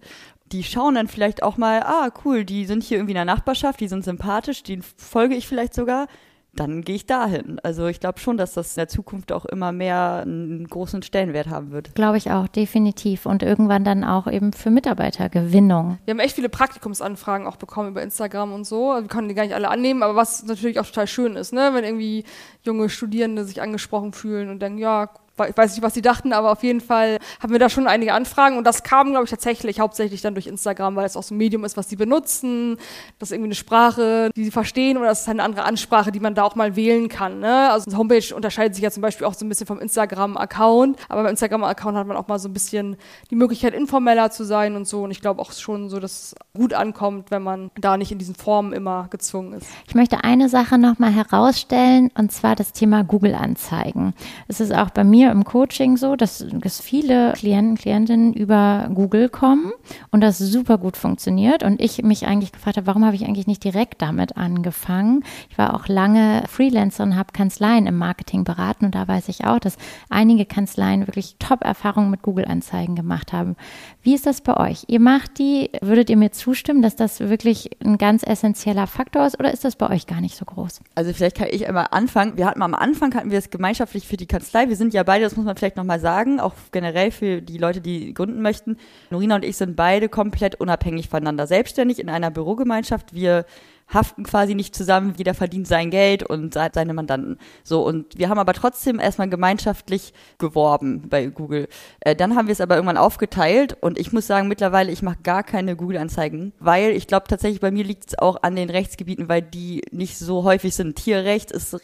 [0.52, 3.80] die schauen dann vielleicht auch mal, ah, cool, die sind hier irgendwie in der Nachbarschaft,
[3.80, 6.08] die sind sympathisch, die folge ich vielleicht sogar
[6.54, 7.58] dann gehe ich dahin.
[7.62, 11.48] Also ich glaube schon, dass das in der Zukunft auch immer mehr einen großen Stellenwert
[11.48, 11.94] haben wird.
[11.94, 13.24] Glaube ich auch, definitiv.
[13.24, 15.98] Und irgendwann dann auch eben für Mitarbeitergewinnung.
[16.04, 18.90] Wir haben echt viele Praktikumsanfragen auch bekommen über Instagram und so.
[18.90, 21.52] Also wir konnten die gar nicht alle annehmen, aber was natürlich auch total schön ist,
[21.52, 21.70] ne?
[21.72, 22.24] wenn irgendwie
[22.64, 25.08] junge Studierende sich angesprochen fühlen und denken, ja,
[25.48, 28.12] ich weiß nicht, was sie dachten, aber auf jeden Fall haben wir da schon einige
[28.12, 31.34] Anfragen und das kam, glaube ich, tatsächlich hauptsächlich dann durch Instagram, weil es auch so
[31.34, 32.76] ein Medium ist, was sie benutzen,
[33.18, 36.20] das ist irgendwie eine Sprache, die sie verstehen oder das ist eine andere Ansprache, die
[36.20, 37.40] man da auch mal wählen kann.
[37.40, 37.70] Ne?
[37.70, 41.22] Also eine Homepage unterscheidet sich ja zum Beispiel auch so ein bisschen vom Instagram-Account, aber
[41.22, 42.96] beim Instagram-Account hat man auch mal so ein bisschen
[43.30, 46.34] die Möglichkeit, informeller zu sein und so und ich glaube auch schon so, dass es
[46.54, 49.66] gut ankommt, wenn man da nicht in diesen Formen immer gezwungen ist.
[49.88, 54.14] Ich möchte eine Sache nochmal herausstellen und zwar das Thema Google-Anzeigen.
[54.48, 59.28] Es ist auch bei mir im Coaching so, dass, dass viele Klienten, Klientinnen über Google
[59.28, 59.72] kommen
[60.10, 61.62] und das super gut funktioniert.
[61.62, 65.24] Und ich mich eigentlich gefragt habe, warum habe ich eigentlich nicht direkt damit angefangen?
[65.50, 69.44] Ich war auch lange Freelancer und habe Kanzleien im Marketing beraten und da weiß ich
[69.44, 69.76] auch, dass
[70.08, 73.56] einige Kanzleien wirklich Top-Erfahrungen mit Google-Anzeigen gemacht haben.
[74.02, 74.84] Wie ist das bei euch?
[74.88, 79.38] Ihr macht die, würdet ihr mir zustimmen, dass das wirklich ein ganz essentieller Faktor ist
[79.38, 80.80] oder ist das bei euch gar nicht so groß?
[80.94, 82.36] Also vielleicht kann ich einmal anfangen.
[82.36, 84.68] Wir hatten am Anfang hatten wir es gemeinschaftlich für die Kanzlei.
[84.68, 87.82] Wir sind ja beide das muss man vielleicht nochmal sagen, auch generell für die Leute,
[87.82, 88.78] die gründen möchten.
[89.10, 93.12] Norina und ich sind beide komplett unabhängig voneinander selbstständig in einer Bürogemeinschaft.
[93.12, 93.44] Wir
[93.92, 97.36] haften quasi nicht zusammen, jeder verdient sein Geld und seine Mandanten.
[97.62, 101.68] So, und wir haben aber trotzdem erstmal gemeinschaftlich geworben bei Google.
[102.00, 105.18] Äh, dann haben wir es aber irgendwann aufgeteilt und ich muss sagen, mittlerweile, ich mache
[105.22, 109.28] gar keine Google-Anzeigen, weil ich glaube tatsächlich, bei mir liegt es auch an den Rechtsgebieten,
[109.28, 110.96] weil die nicht so häufig sind.
[110.96, 111.76] Tierrecht ist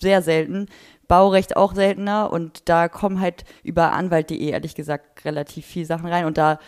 [0.00, 0.66] sehr selten.
[1.10, 2.32] Baurecht auch seltener.
[2.32, 6.24] Und da kommen halt über anwalt.de ehrlich gesagt relativ viel Sachen rein.
[6.24, 6.60] Und da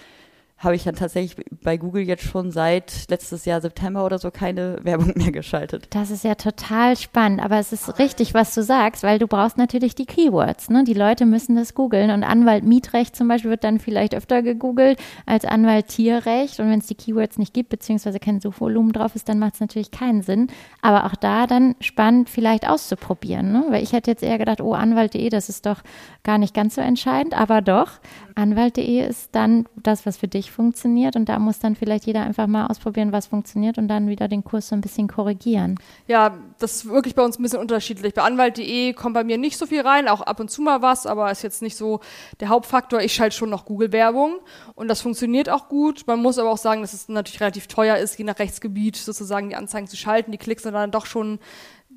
[0.63, 4.79] habe ich dann tatsächlich bei Google jetzt schon seit letztes Jahr September oder so keine
[4.83, 5.89] Werbung mehr geschaltet.
[5.91, 9.59] Das ist ja total spannend, aber es ist richtig, was du sagst, weil du brauchst
[9.59, 10.71] natürlich die Keywords.
[10.71, 10.85] Ne?
[10.85, 15.01] Die Leute müssen das googeln und Anwalt Mietrecht zum Beispiel wird dann vielleicht öfter gegoogelt
[15.27, 19.29] als Anwalt Tierrecht und wenn es die Keywords nicht gibt, beziehungsweise kein Suchvolumen drauf ist,
[19.29, 20.47] dann macht es natürlich keinen Sinn.
[20.81, 23.65] Aber auch da dann spannend vielleicht auszuprobieren, ne?
[23.71, 25.83] weil ich hätte jetzt eher gedacht, oh, Anwalt.de, das ist doch
[26.23, 27.91] gar nicht ganz so entscheidend, aber doch,
[28.35, 32.47] Anwalt.de ist dann das, was für dich funktioniert und da muss dann vielleicht jeder einfach
[32.47, 35.79] mal ausprobieren, was funktioniert und dann wieder den Kurs so ein bisschen korrigieren.
[36.07, 38.15] Ja, das ist wirklich bei uns ein bisschen unterschiedlich.
[38.15, 41.07] Bei Anwalt.de kommt bei mir nicht so viel rein, auch ab und zu mal was,
[41.07, 42.01] aber ist jetzt nicht so
[42.41, 43.01] der Hauptfaktor.
[43.01, 44.41] Ich schalte schon noch Google-Werbung
[44.75, 46.05] und das funktioniert auch gut.
[46.07, 49.49] Man muss aber auch sagen, dass es natürlich relativ teuer ist, je nach Rechtsgebiet sozusagen
[49.49, 50.33] die Anzeigen zu schalten.
[50.33, 51.39] Die Klicks sind dann doch schon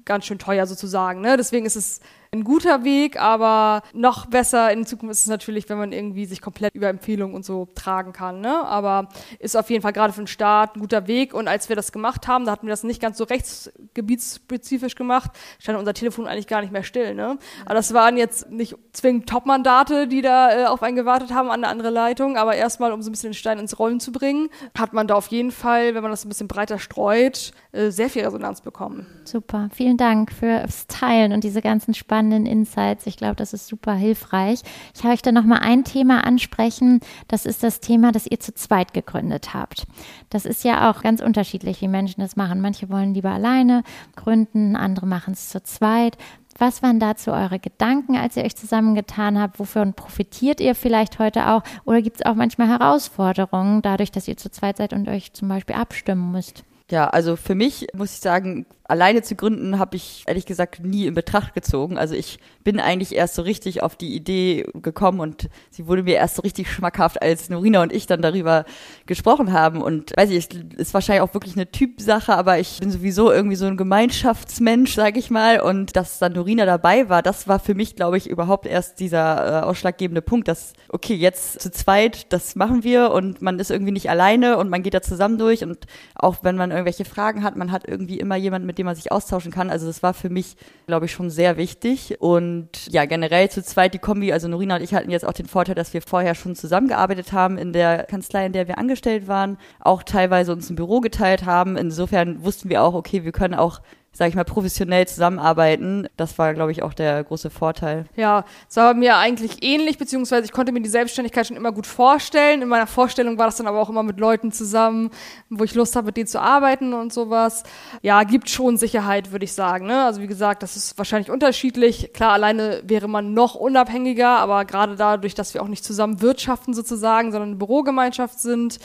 [0.06, 1.22] ganz schön teuer sozusagen.
[1.22, 1.36] Ne?
[1.36, 2.00] Deswegen ist es
[2.36, 6.42] ein guter Weg, aber noch besser in Zukunft ist es natürlich, wenn man irgendwie sich
[6.42, 8.42] komplett über Empfehlungen und so tragen kann.
[8.42, 8.66] Ne?
[8.66, 9.10] Aber
[9.40, 11.34] ist auf jeden Fall gerade für den Start ein guter Weg.
[11.34, 15.32] Und als wir das gemacht haben, da hatten wir das nicht ganz so rechtsgebietsspezifisch gemacht,
[15.60, 17.16] stand unser Telefon eigentlich gar nicht mehr still.
[17.16, 17.38] Ne?
[17.66, 21.64] Aber das waren jetzt nicht zwingend Top-Mandate, die da äh, auf einen gewartet haben an
[21.64, 24.50] eine andere Leitung, aber erstmal, um so ein bisschen den Stein ins Rollen zu bringen,
[24.78, 28.10] hat man da auf jeden Fall, wenn man das ein bisschen breiter streut, äh, sehr
[28.10, 29.06] viel Resonanz bekommen.
[29.24, 33.06] Super, vielen Dank fürs Teilen und diese ganzen spannenden spannenden Insights.
[33.06, 34.62] Ich glaube, das ist super hilfreich.
[34.96, 37.00] Ich möchte noch mal ein Thema ansprechen.
[37.28, 39.86] Das ist das Thema, das ihr zu zweit gegründet habt.
[40.30, 42.62] Das ist ja auch ganz unterschiedlich, wie Menschen das machen.
[42.62, 43.84] Manche wollen lieber alleine
[44.16, 46.18] gründen, andere machen es zu zweit.
[46.58, 49.60] Was waren dazu eure Gedanken, als ihr euch zusammengetan habt?
[49.60, 51.64] Wofür profitiert ihr vielleicht heute auch?
[51.84, 55.50] Oder gibt es auch manchmal Herausforderungen, dadurch, dass ihr zu zweit seid und euch zum
[55.50, 56.64] Beispiel abstimmen müsst?
[56.90, 61.08] Ja, also für mich muss ich sagen, alleine zu gründen habe ich ehrlich gesagt nie
[61.08, 61.98] in Betracht gezogen.
[61.98, 66.16] Also ich bin eigentlich erst so richtig auf die Idee gekommen und sie wurde mir
[66.16, 68.66] erst so richtig schmackhaft, als Norina und ich dann darüber
[69.06, 69.82] gesprochen haben.
[69.82, 73.66] Und weiß ich, ist wahrscheinlich auch wirklich eine Typsache, aber ich bin sowieso irgendwie so
[73.66, 75.62] ein Gemeinschaftsmensch, sag ich mal.
[75.62, 79.64] Und dass dann Norina dabei war, das war für mich, glaube ich, überhaupt erst dieser
[79.64, 83.92] äh, ausschlaggebende Punkt, dass, okay, jetzt zu zweit, das machen wir und man ist irgendwie
[83.92, 87.56] nicht alleine und man geht da zusammen durch und auch wenn man irgendwelche Fragen hat,
[87.56, 89.70] man hat irgendwie immer jemanden, mit mit dem man sich austauschen kann.
[89.70, 92.18] Also das war für mich, glaube ich, schon sehr wichtig.
[92.20, 95.46] Und ja, generell zu zweit die Kombi, also Norina und ich hatten jetzt auch den
[95.46, 99.58] Vorteil, dass wir vorher schon zusammengearbeitet haben in der Kanzlei, in der wir angestellt waren,
[99.80, 101.78] auch teilweise uns ein Büro geteilt haben.
[101.78, 103.80] Insofern wussten wir auch, okay, wir können auch
[104.16, 106.08] sage ich mal, professionell zusammenarbeiten.
[106.16, 108.06] Das war, glaube ich, auch der große Vorteil.
[108.16, 111.86] Ja, es war mir eigentlich ähnlich, beziehungsweise ich konnte mir die Selbstständigkeit schon immer gut
[111.86, 112.62] vorstellen.
[112.62, 115.12] In meiner Vorstellung war das dann aber auch immer mit Leuten zusammen,
[115.50, 117.64] wo ich Lust habe, mit denen zu arbeiten und sowas.
[118.02, 119.86] Ja, gibt schon Sicherheit, würde ich sagen.
[119.86, 120.06] Ne?
[120.06, 122.14] Also wie gesagt, das ist wahrscheinlich unterschiedlich.
[122.14, 126.74] Klar, alleine wäre man noch unabhängiger, aber gerade dadurch, dass wir auch nicht zusammen wirtschaften
[126.74, 128.80] sozusagen, sondern eine Bürogemeinschaft sind,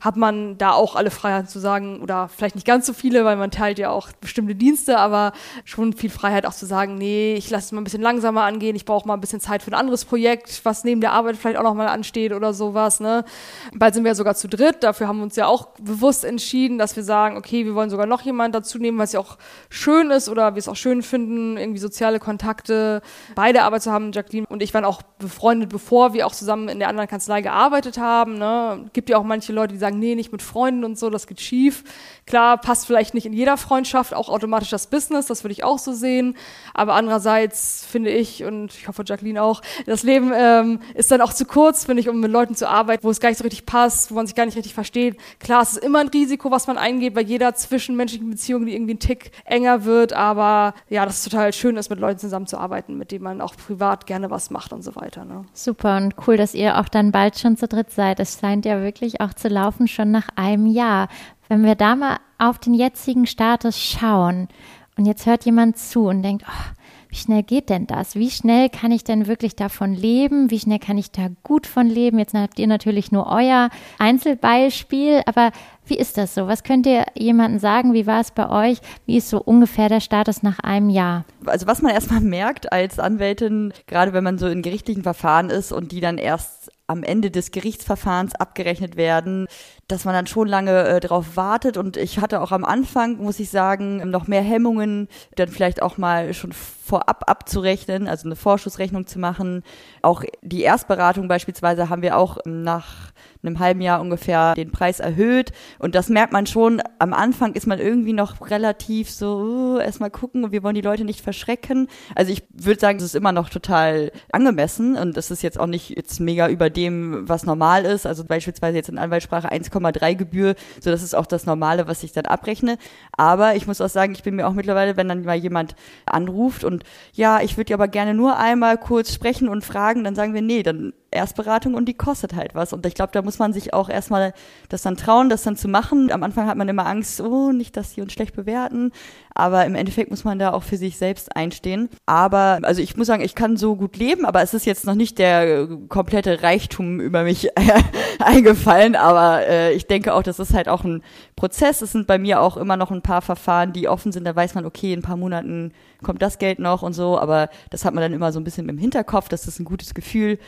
[0.00, 3.36] hat man da auch alle Freiheiten zu sagen, oder vielleicht nicht ganz so viele, weil
[3.36, 5.32] man teilt ja auch bestimmte Dienste Dienste, aber
[5.64, 8.74] schon viel Freiheit auch zu sagen, nee, ich lasse es mal ein bisschen langsamer angehen,
[8.74, 11.58] ich brauche mal ein bisschen Zeit für ein anderes Projekt, was neben der Arbeit vielleicht
[11.58, 12.98] auch nochmal ansteht oder sowas.
[12.98, 13.24] Ne?
[13.72, 16.76] Bald sind wir ja sogar zu dritt, dafür haben wir uns ja auch bewusst entschieden,
[16.76, 20.10] dass wir sagen, okay, wir wollen sogar noch jemanden dazu nehmen, was ja auch schön
[20.10, 23.00] ist oder wir es auch schön finden, irgendwie soziale Kontakte
[23.36, 24.10] bei der Arbeit zu haben.
[24.10, 27.98] Jacqueline und ich waren auch befreundet, bevor wir auch zusammen in der anderen Kanzlei gearbeitet
[27.98, 28.38] haben.
[28.38, 28.86] Ne?
[28.92, 31.40] Gibt ja auch manche Leute, die sagen, nee, nicht mit Freunden und so, das geht
[31.40, 31.84] schief.
[32.26, 35.78] Klar, passt vielleicht nicht in jeder Freundschaft auch automatisch das Business, das würde ich auch
[35.78, 36.36] so sehen.
[36.72, 41.32] Aber andererseits finde ich, und ich hoffe Jacqueline auch, das Leben ähm, ist dann auch
[41.32, 43.66] zu kurz, finde ich, um mit Leuten zu arbeiten, wo es gar nicht so richtig
[43.66, 45.16] passt, wo man sich gar nicht richtig versteht.
[45.38, 48.94] Klar, es ist immer ein Risiko, was man eingeht bei jeder zwischenmenschlichen Beziehung, die irgendwie
[48.94, 50.14] ein Tick enger wird.
[50.14, 54.06] Aber ja, das ist total schön ist, mit Leuten zusammenzuarbeiten, mit denen man auch privat
[54.06, 55.24] gerne was macht und so weiter.
[55.24, 55.44] Ne?
[55.52, 58.18] Super und cool, dass ihr auch dann bald schon zu dritt seid.
[58.18, 61.08] Es scheint ja wirklich auch zu laufen, schon nach einem Jahr.
[61.48, 64.48] Wenn wir da mal auf den jetzigen Status schauen
[64.96, 66.74] und jetzt hört jemand zu und denkt, oh,
[67.14, 68.16] wie schnell geht denn das?
[68.16, 70.50] Wie schnell kann ich denn wirklich davon leben?
[70.50, 72.18] Wie schnell kann ich da gut von leben?
[72.18, 73.70] Jetzt habt ihr natürlich nur euer
[74.00, 75.52] Einzelbeispiel, aber
[75.86, 76.48] wie ist das so?
[76.48, 77.92] Was könnt ihr jemandem sagen?
[77.92, 78.78] Wie war es bei euch?
[79.06, 81.24] Wie ist so ungefähr der Status nach einem Jahr?
[81.46, 85.70] Also was man erstmal merkt als Anwältin, gerade wenn man so in gerichtlichen Verfahren ist
[85.70, 89.46] und die dann erst am Ende des Gerichtsverfahrens abgerechnet werden,
[89.88, 93.40] dass man dann schon lange äh, drauf wartet und ich hatte auch am Anfang, muss
[93.40, 99.06] ich sagen, noch mehr Hemmungen, dann vielleicht auch mal schon vorab abzurechnen, also eine Vorschussrechnung
[99.06, 99.62] zu machen.
[100.02, 103.12] Auch die Erstberatung beispielsweise haben wir auch nach
[103.42, 105.52] einem halben Jahr ungefähr den Preis erhöht.
[105.78, 106.82] Und das merkt man schon.
[106.98, 110.80] Am Anfang ist man irgendwie noch relativ so, uh, erstmal gucken und wir wollen die
[110.80, 111.88] Leute nicht verschrecken.
[112.14, 115.66] Also ich würde sagen, das ist immer noch total angemessen und das ist jetzt auch
[115.66, 118.06] nicht jetzt mega über dem, was normal ist.
[118.06, 122.12] Also beispielsweise jetzt in Anwaltssprache 1,3 Gebühr, so das ist auch das Normale, was ich
[122.12, 122.78] dann abrechne.
[123.12, 125.74] Aber ich muss auch sagen, ich bin mir auch mittlerweile, wenn dann mal jemand
[126.06, 130.34] anruft und ja, ich würde aber gerne nur einmal kurz sprechen und fragen, dann sagen
[130.34, 132.72] wir, nee, dann Erstberatung und die kostet halt was.
[132.72, 134.34] Und ich glaube, da muss man sich auch erstmal
[134.68, 136.10] das dann trauen, das dann zu machen.
[136.12, 138.92] Am Anfang hat man immer Angst, oh, nicht, dass sie uns schlecht bewerten.
[139.34, 141.88] Aber im Endeffekt muss man da auch für sich selbst einstehen.
[142.06, 144.94] Aber, also ich muss sagen, ich kann so gut leben, aber es ist jetzt noch
[144.94, 147.48] nicht der komplette Reichtum über mich
[148.20, 148.94] eingefallen.
[148.94, 151.02] Aber äh, ich denke auch, das ist halt auch ein
[151.34, 151.82] Prozess.
[151.82, 154.24] Es sind bei mir auch immer noch ein paar Verfahren, die offen sind.
[154.24, 157.18] Da weiß man, okay, in ein paar Monaten kommt das Geld noch und so.
[157.18, 159.28] Aber das hat man dann immer so ein bisschen im Hinterkopf.
[159.28, 160.38] Das ist ein gutes Gefühl.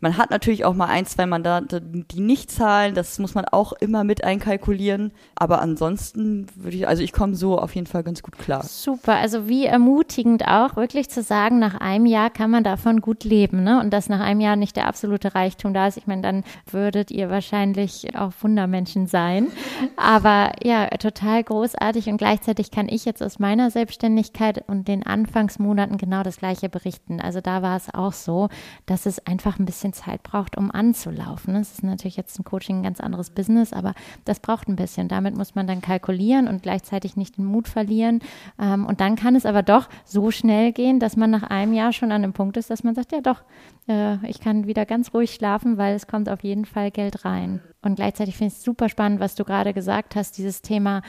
[0.00, 2.94] Man hat natürlich auch mal ein, zwei Mandate, die nicht zahlen.
[2.94, 5.12] Das muss man auch immer mit einkalkulieren.
[5.34, 8.62] Aber ansonsten würde ich, also ich komme so auf jeden Fall ganz gut klar.
[8.64, 9.16] Super.
[9.16, 13.62] Also wie ermutigend auch, wirklich zu sagen, nach einem Jahr kann man davon gut leben.
[13.62, 13.78] Ne?
[13.80, 15.98] Und dass nach einem Jahr nicht der absolute Reichtum da ist.
[15.98, 19.48] Ich meine, dann würdet ihr wahrscheinlich auch Wundermenschen sein.
[19.96, 22.08] Aber ja, total großartig.
[22.08, 27.20] Und gleichzeitig kann ich jetzt aus meiner Selbstständigkeit und den Anfangsmonaten genau das Gleiche berichten.
[27.20, 28.48] Also da war es auch so,
[28.86, 31.54] dass es einfach ein bisschen bisschen Zeit braucht, um anzulaufen.
[31.54, 35.08] Das ist natürlich jetzt ein Coaching ein ganz anderes Business, aber das braucht ein bisschen.
[35.08, 38.20] Damit muss man dann kalkulieren und gleichzeitig nicht den Mut verlieren.
[38.58, 41.92] Ähm, und dann kann es aber doch so schnell gehen, dass man nach einem Jahr
[41.92, 43.42] schon an einem Punkt ist, dass man sagt, ja doch,
[43.88, 47.60] äh, ich kann wieder ganz ruhig schlafen, weil es kommt auf jeden Fall Geld rein.
[47.82, 51.02] Und gleichzeitig finde ich es super spannend, was du gerade gesagt hast, dieses Thema,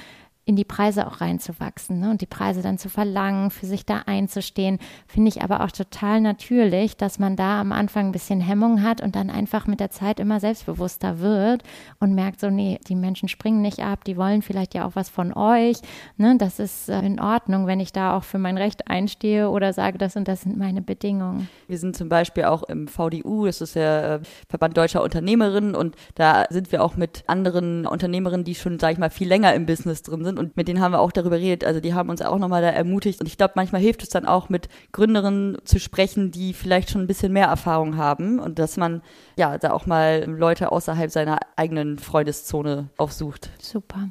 [0.43, 2.09] in die Preise auch reinzuwachsen ne?
[2.09, 6.19] und die Preise dann zu verlangen, für sich da einzustehen, finde ich aber auch total
[6.19, 9.91] natürlich, dass man da am Anfang ein bisschen Hemmung hat und dann einfach mit der
[9.91, 11.63] Zeit immer selbstbewusster wird
[11.99, 15.09] und merkt so, nee, die Menschen springen nicht ab, die wollen vielleicht ja auch was
[15.09, 15.77] von euch,
[16.17, 16.35] ne?
[16.37, 19.99] das ist äh, in Ordnung, wenn ich da auch für mein Recht einstehe oder sage,
[19.99, 21.49] das und das sind meine Bedingungen.
[21.67, 25.95] Wir sind zum Beispiel auch im VDU, das ist der äh, Verband Deutscher Unternehmerinnen und
[26.15, 29.65] da sind wir auch mit anderen Unternehmerinnen, die schon, sage ich mal, viel länger im
[29.65, 31.65] Business drin sind, sind und mit denen haben wir auch darüber geredet.
[31.65, 34.25] Also die haben uns auch nochmal da ermutigt und ich glaube, manchmal hilft es dann
[34.25, 38.77] auch mit Gründerinnen zu sprechen, die vielleicht schon ein bisschen mehr Erfahrung haben und dass
[38.77, 39.01] man
[39.37, 43.49] ja da auch mal Leute außerhalb seiner eigenen Freundeszone aufsucht.
[43.59, 44.09] Super.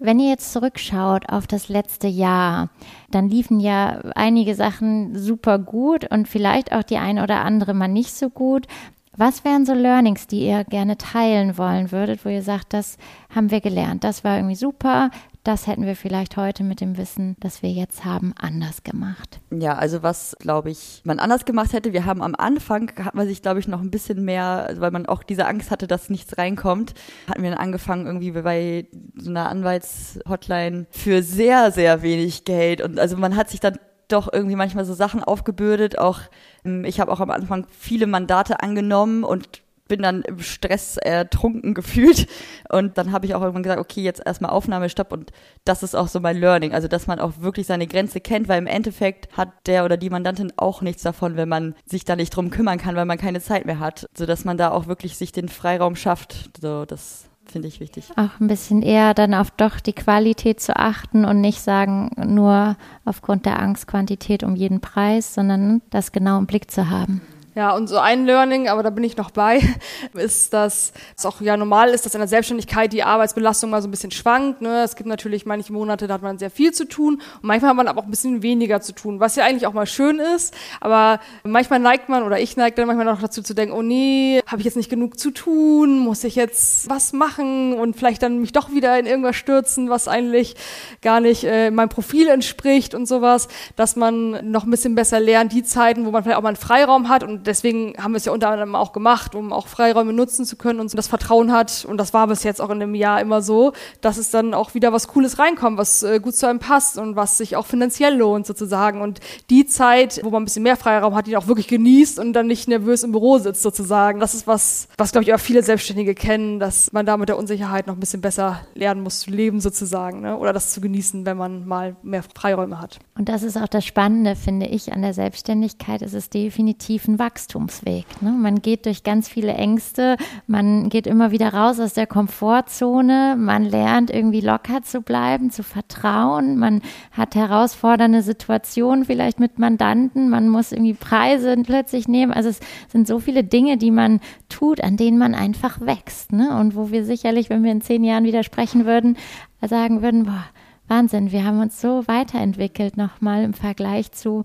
[0.00, 2.70] Wenn ihr jetzt zurückschaut auf das letzte Jahr,
[3.10, 7.88] dann liefen ja einige Sachen super gut und vielleicht auch die eine oder andere mal
[7.88, 8.66] nicht so gut.
[9.14, 12.96] Was wären so Learnings, die ihr gerne teilen wollen würdet, wo ihr sagt, das
[13.34, 15.10] haben wir gelernt, das war irgendwie super,
[15.44, 19.40] das hätten wir vielleicht heute mit dem Wissen, das wir jetzt haben, anders gemacht.
[19.50, 23.26] Ja, also was, glaube ich, man anders gemacht hätte, wir haben am Anfang, hat man
[23.26, 26.10] sich, glaube ich, noch ein bisschen mehr, also weil man auch diese Angst hatte, dass
[26.10, 26.94] nichts reinkommt,
[27.28, 28.86] hatten wir dann angefangen irgendwie bei
[29.16, 33.78] so einer Anwaltshotline für sehr, sehr wenig Geld und also man hat sich dann
[34.08, 35.98] doch irgendwie manchmal so Sachen aufgebürdet.
[35.98, 36.20] Auch
[36.64, 39.61] ähm, ich habe auch am Anfang viele Mandate angenommen und
[39.92, 42.26] bin dann im Stress ertrunken gefühlt.
[42.70, 45.32] Und dann habe ich auch irgendwann gesagt, okay, jetzt erstmal Aufnahmestopp und
[45.66, 46.72] das ist auch so mein Learning.
[46.72, 50.08] Also, dass man auch wirklich seine Grenze kennt, weil im Endeffekt hat der oder die
[50.08, 53.42] Mandantin auch nichts davon, wenn man sich da nicht drum kümmern kann, weil man keine
[53.42, 54.06] Zeit mehr hat.
[54.16, 56.48] So dass man da auch wirklich sich den Freiraum schafft.
[56.58, 58.08] So, das finde ich wichtig.
[58.16, 62.78] Auch ein bisschen eher dann auf doch die Qualität zu achten und nicht sagen, nur
[63.04, 67.20] aufgrund der Angst Quantität um jeden Preis, sondern das genau im Blick zu haben.
[67.54, 69.60] Ja, und so ein Learning, aber da bin ich noch bei,
[70.14, 73.88] ist, dass es auch ja normal ist, dass in der Selbstständigkeit die Arbeitsbelastung mal so
[73.88, 74.62] ein bisschen schwankt.
[74.62, 74.82] Ne?
[74.82, 77.76] Es gibt natürlich manche Monate, da hat man sehr viel zu tun und manchmal hat
[77.76, 80.54] man aber auch ein bisschen weniger zu tun, was ja eigentlich auch mal schön ist.
[80.80, 84.40] Aber manchmal neigt man oder ich neige dann manchmal noch dazu zu denken, oh nee,
[84.46, 88.40] habe ich jetzt nicht genug zu tun, muss ich jetzt was machen und vielleicht dann
[88.40, 90.56] mich doch wieder in irgendwas stürzen, was eigentlich
[91.02, 95.52] gar nicht äh, meinem Profil entspricht und sowas, dass man noch ein bisschen besser lernt,
[95.52, 98.24] die Zeiten, wo man vielleicht auch mal einen Freiraum hat und deswegen haben wir es
[98.24, 101.84] ja unter anderem auch gemacht, um auch Freiräume nutzen zu können und das Vertrauen hat.
[101.88, 104.74] Und das war bis jetzt auch in dem Jahr immer so, dass es dann auch
[104.74, 108.16] wieder was Cooles reinkommt, was äh, gut zu einem passt und was sich auch finanziell
[108.16, 109.00] lohnt sozusagen.
[109.00, 109.20] Und
[109.50, 112.46] die Zeit, wo man ein bisschen mehr Freiraum hat, die auch wirklich genießt und dann
[112.46, 114.20] nicht nervös im Büro sitzt sozusagen.
[114.20, 117.38] Das ist was, was glaube ich auch viele Selbstständige kennen, dass man da mit der
[117.38, 120.36] Unsicherheit noch ein bisschen besser lernen muss zu leben sozusagen ne?
[120.36, 122.98] oder das zu genießen, wenn man mal mehr Freiräume hat.
[123.16, 126.02] Und das ist auch das Spannende, finde ich, an der Selbstständigkeit.
[126.02, 128.04] Es ist definitiv ein Wachstum Wachstumsweg.
[128.20, 128.30] Ne?
[128.30, 130.16] Man geht durch ganz viele Ängste,
[130.46, 135.62] man geht immer wieder raus aus der Komfortzone, man lernt irgendwie locker zu bleiben, zu
[135.62, 142.32] vertrauen, man hat herausfordernde Situationen vielleicht mit Mandanten, man muss irgendwie Preise plötzlich nehmen.
[142.32, 144.20] Also es sind so viele Dinge, die man
[144.50, 146.32] tut, an denen man einfach wächst.
[146.32, 146.54] Ne?
[146.58, 149.16] Und wo wir sicherlich, wenn wir in zehn Jahren wieder sprechen würden,
[149.62, 150.44] sagen würden, boah,
[150.88, 154.44] Wahnsinn, wir haben uns so weiterentwickelt nochmal im Vergleich zu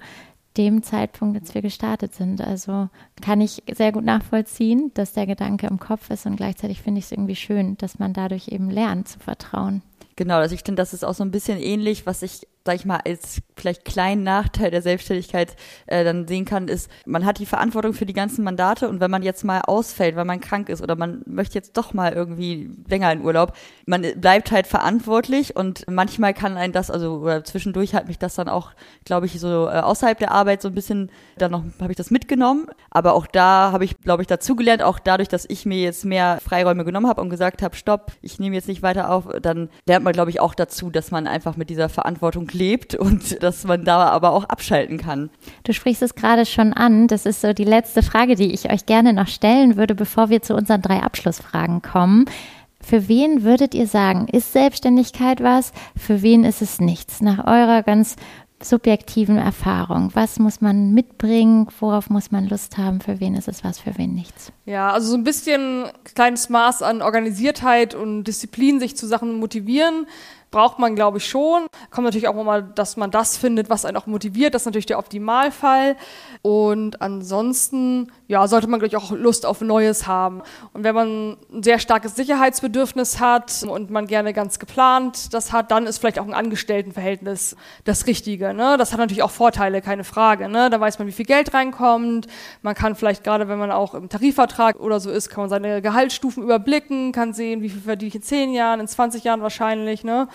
[0.57, 2.41] dem Zeitpunkt, als wir gestartet sind.
[2.41, 2.89] Also
[3.21, 7.05] kann ich sehr gut nachvollziehen, dass der Gedanke im Kopf ist und gleichzeitig finde ich
[7.05, 9.81] es irgendwie schön, dass man dadurch eben lernt zu vertrauen.
[10.15, 12.85] Genau, also ich finde, das ist auch so ein bisschen ähnlich, was ich sag ich
[12.85, 15.55] mal, als vielleicht kleinen Nachteil der Selbstständigkeit
[15.85, 19.09] äh, dann sehen kann, ist, man hat die Verantwortung für die ganzen Mandate und wenn
[19.09, 22.69] man jetzt mal ausfällt, weil man krank ist oder man möchte jetzt doch mal irgendwie
[22.89, 23.53] länger in Urlaub,
[23.85, 28.35] man bleibt halt verantwortlich und manchmal kann ein das, also oder zwischendurch hat mich das
[28.35, 28.71] dann auch,
[29.05, 32.11] glaube ich, so äh, außerhalb der Arbeit so ein bisschen, dann noch habe ich das
[32.11, 36.03] mitgenommen, aber auch da habe ich, glaube ich, dazugelernt, auch dadurch, dass ich mir jetzt
[36.03, 39.69] mehr Freiräume genommen habe und gesagt habe, stopp, ich nehme jetzt nicht weiter auf, dann
[39.87, 43.63] lernt man, glaube ich, auch dazu, dass man einfach mit dieser Verantwortung lebt und dass
[43.63, 45.29] man da aber auch abschalten kann.
[45.63, 47.07] Du sprichst es gerade schon an.
[47.07, 50.41] Das ist so die letzte Frage, die ich euch gerne noch stellen würde, bevor wir
[50.41, 52.25] zu unseren drei Abschlussfragen kommen.
[52.81, 55.73] Für wen würdet ihr sagen, ist Selbstständigkeit was?
[55.97, 57.21] Für wen ist es nichts?
[57.21, 58.15] Nach eurer ganz
[58.61, 60.11] subjektiven Erfahrung.
[60.13, 61.67] Was muss man mitbringen?
[61.79, 63.01] Worauf muss man Lust haben?
[63.01, 63.79] Für wen ist es was?
[63.79, 64.51] Für wen nichts?
[64.65, 65.85] Ja, also so ein bisschen
[66.15, 70.07] kleines Maß an Organisiertheit und Disziplin, sich zu Sachen motivieren
[70.57, 71.67] braucht man, glaube ich, schon.
[71.91, 74.55] Kommt natürlich auch mal, dass man das findet, was einen auch motiviert.
[74.55, 75.95] Das ist natürlich der Optimalfall.
[76.41, 80.41] Und ansonsten, ja, sollte man, glaube ich, auch Lust auf Neues haben.
[80.73, 85.69] Und wenn man ein sehr starkes Sicherheitsbedürfnis hat und man gerne ganz geplant das hat,
[85.69, 88.55] dann ist vielleicht auch ein Angestelltenverhältnis das Richtige.
[88.55, 88.77] Ne?
[88.79, 90.49] Das hat natürlich auch Vorteile, keine Frage.
[90.49, 90.71] Ne?
[90.71, 92.25] Da weiß man, wie viel Geld reinkommt.
[92.63, 95.83] Man kann vielleicht gerade, wenn man auch im Tarifvertrag oder so ist, kann man seine
[95.83, 100.03] Gehaltsstufen überblicken, kann sehen, wie viel verdiene ich in 10 Jahren, in 20 Jahren wahrscheinlich.
[100.03, 100.27] Ne?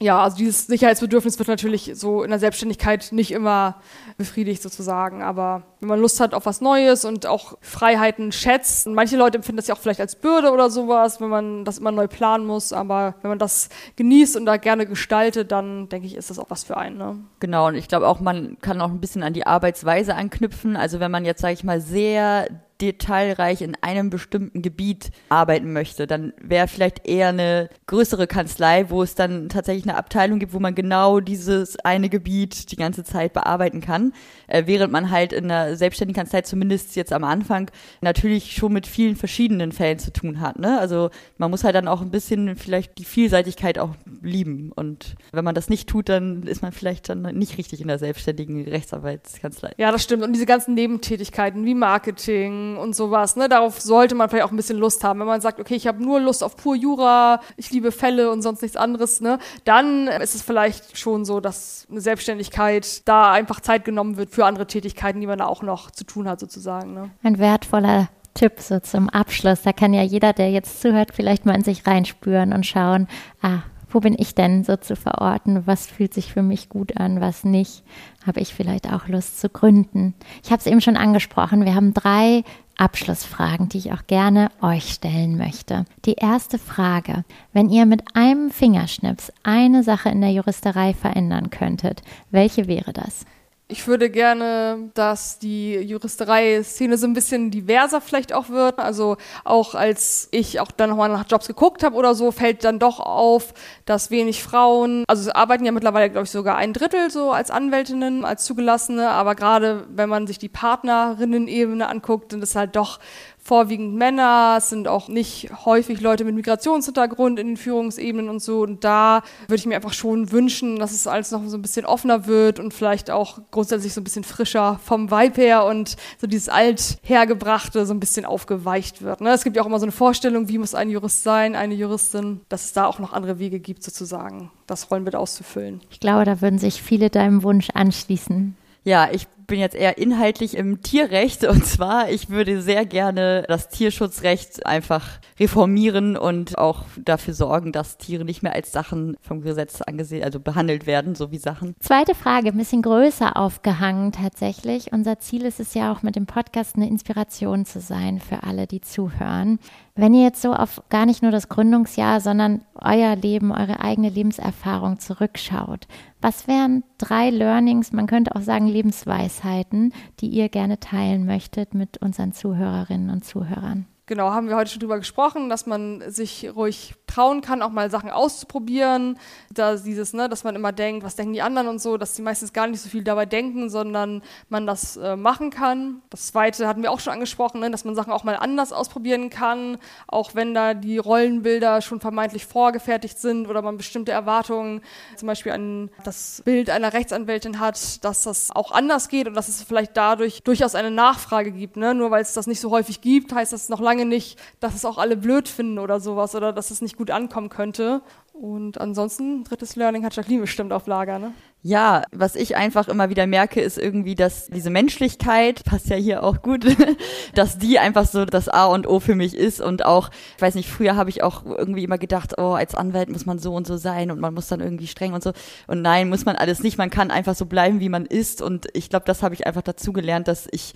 [0.00, 3.80] Ja, also dieses Sicherheitsbedürfnis wird natürlich so in der Selbstständigkeit nicht immer
[4.16, 5.22] befriedigt sozusagen.
[5.22, 9.38] Aber wenn man Lust hat auf was Neues und auch Freiheiten schätzt, und manche Leute
[9.38, 12.44] empfinden das ja auch vielleicht als Bürde oder sowas, wenn man das immer neu planen
[12.44, 12.72] muss.
[12.72, 16.50] Aber wenn man das genießt und da gerne gestaltet, dann denke ich, ist das auch
[16.50, 16.98] was für einen.
[16.98, 17.18] Ne?
[17.38, 20.76] Genau, und ich glaube auch, man kann auch ein bisschen an die Arbeitsweise anknüpfen.
[20.76, 22.48] Also wenn man jetzt, sage ich mal, sehr
[22.80, 29.02] detailreich in einem bestimmten Gebiet arbeiten möchte, dann wäre vielleicht eher eine größere Kanzlei, wo
[29.02, 33.32] es dann tatsächlich eine Abteilung gibt, wo man genau dieses eine Gebiet die ganze Zeit
[33.32, 34.12] bearbeiten kann,
[34.46, 37.70] äh, während man halt in einer selbstständigen Kanzlei zumindest jetzt am Anfang
[38.00, 40.58] natürlich schon mit vielen verschiedenen Fällen zu tun hat.
[40.58, 40.78] Ne?
[40.78, 43.90] Also man muss halt dann auch ein bisschen vielleicht die Vielseitigkeit auch
[44.22, 47.88] lieben und wenn man das nicht tut, dann ist man vielleicht dann nicht richtig in
[47.88, 49.72] der selbstständigen Rechtsarbeitskanzlei.
[49.78, 50.22] Ja, das stimmt.
[50.22, 53.36] Und diese ganzen Nebentätigkeiten wie Marketing, und sowas.
[53.36, 53.48] Ne?
[53.48, 55.20] Darauf sollte man vielleicht auch ein bisschen Lust haben.
[55.20, 58.42] Wenn man sagt, okay, ich habe nur Lust auf pur Jura, ich liebe Fälle und
[58.42, 59.38] sonst nichts anderes, ne?
[59.64, 64.44] dann ist es vielleicht schon so, dass eine Selbstständigkeit da einfach Zeit genommen wird für
[64.44, 66.94] andere Tätigkeiten, die man da auch noch zu tun hat, sozusagen.
[66.94, 67.10] Ne?
[67.22, 69.62] Ein wertvoller Tipp so zum Abschluss.
[69.62, 73.08] Da kann ja jeder, der jetzt zuhört, vielleicht mal in sich reinspüren und schauen,
[73.42, 75.66] ah, wo bin ich denn so zu verorten?
[75.66, 77.82] Was fühlt sich für mich gut an, was nicht?
[78.26, 80.14] Habe ich vielleicht auch Lust zu gründen?
[80.44, 81.64] Ich habe es eben schon angesprochen.
[81.64, 82.42] Wir haben drei
[82.76, 85.86] Abschlussfragen, die ich auch gerne euch stellen möchte.
[86.04, 92.02] Die erste Frage, wenn ihr mit einem Fingerschnips eine Sache in der Juristerei verändern könntet,
[92.30, 93.24] welche wäre das?
[93.68, 98.78] Ich würde gerne, dass die Juristerei-Szene so ein bisschen diverser vielleicht auch wird.
[98.78, 102.78] Also auch als ich auch dann nochmal nach Jobs geguckt habe oder so, fällt dann
[102.78, 103.54] doch auf,
[103.84, 108.24] dass wenig Frauen, also arbeiten ja mittlerweile, glaube ich, sogar ein Drittel so als Anwältinnen,
[108.24, 113.00] als Zugelassene, aber gerade wenn man sich die Partnerinnen-Ebene anguckt, sind es halt doch
[113.46, 118.62] vorwiegend Männer, es sind auch nicht häufig Leute mit Migrationshintergrund in den Führungsebenen und so.
[118.62, 121.86] Und da würde ich mir einfach schon wünschen, dass es alles noch so ein bisschen
[121.86, 126.26] offener wird und vielleicht auch grundsätzlich so ein bisschen frischer vom Vibe her und so
[126.26, 129.20] dieses althergebrachte so ein bisschen aufgeweicht wird.
[129.20, 129.30] Ne?
[129.30, 132.40] Es gibt ja auch immer so eine Vorstellung, wie muss ein Jurist sein, eine Juristin,
[132.48, 135.80] dass es da auch noch andere Wege gibt, sozusagen, das Rollenbild auszufüllen.
[135.90, 138.56] Ich glaube, da würden sich viele deinem Wunsch anschließen.
[138.86, 143.68] Ja, ich bin jetzt eher inhaltlich im Tierrecht und zwar, ich würde sehr gerne das
[143.68, 149.80] Tierschutzrecht einfach reformieren und auch dafür sorgen, dass Tiere nicht mehr als Sachen vom Gesetz
[149.82, 151.74] angesehen, also behandelt werden, so wie Sachen.
[151.80, 154.92] Zweite Frage, ein bisschen größer aufgehangen tatsächlich.
[154.92, 158.68] Unser Ziel ist es ja auch mit dem Podcast eine Inspiration zu sein für alle,
[158.68, 159.58] die zuhören.
[159.96, 164.10] Wenn ihr jetzt so auf gar nicht nur das Gründungsjahr, sondern euer Leben, eure eigene
[164.10, 165.88] Lebenserfahrung zurückschaut,
[166.26, 171.72] was wären drei Learnings, man könnte auch sagen Lebensweisheiten, Weisheiten, die ihr gerne teilen möchtet
[171.72, 173.86] mit unseren Zuhörerinnen und Zuhörern?
[174.08, 177.90] Genau, haben wir heute schon drüber gesprochen, dass man sich ruhig trauen kann, auch mal
[177.90, 179.18] Sachen auszuprobieren.
[179.52, 182.22] Da dieses, ne, dass man immer denkt, was denken die anderen und so, dass die
[182.22, 186.02] meistens gar nicht so viel dabei denken, sondern man das äh, machen kann.
[186.10, 189.28] Das zweite hatten wir auch schon angesprochen, ne, dass man Sachen auch mal anders ausprobieren
[189.28, 189.76] kann,
[190.06, 194.82] auch wenn da die Rollenbilder schon vermeintlich vorgefertigt sind oder man bestimmte Erwartungen
[195.16, 199.48] zum Beispiel an das Bild einer Rechtsanwältin hat, dass das auch anders geht und dass
[199.48, 201.76] es vielleicht dadurch durchaus eine Nachfrage gibt.
[201.76, 201.92] Ne?
[201.92, 204.74] Nur weil es das nicht so häufig gibt, heißt das noch lange lange nicht, dass
[204.74, 208.02] es auch alle blöd finden oder sowas oder dass es nicht gut ankommen könnte.
[208.32, 211.32] Und ansonsten, drittes Learning hat Jacqueline bestimmt auf Lager, ne?
[211.62, 216.22] Ja, was ich einfach immer wieder merke, ist irgendwie, dass diese Menschlichkeit, passt ja hier
[216.22, 216.66] auch gut,
[217.34, 220.54] dass die einfach so das A und O für mich ist und auch, ich weiß
[220.54, 223.66] nicht, früher habe ich auch irgendwie immer gedacht, oh, als Anwalt muss man so und
[223.66, 225.32] so sein und man muss dann irgendwie streng und so.
[225.66, 226.76] Und nein, muss man alles nicht.
[226.76, 228.42] Man kann einfach so bleiben, wie man ist.
[228.42, 230.74] Und ich glaube, das habe ich einfach dazu gelernt, dass ich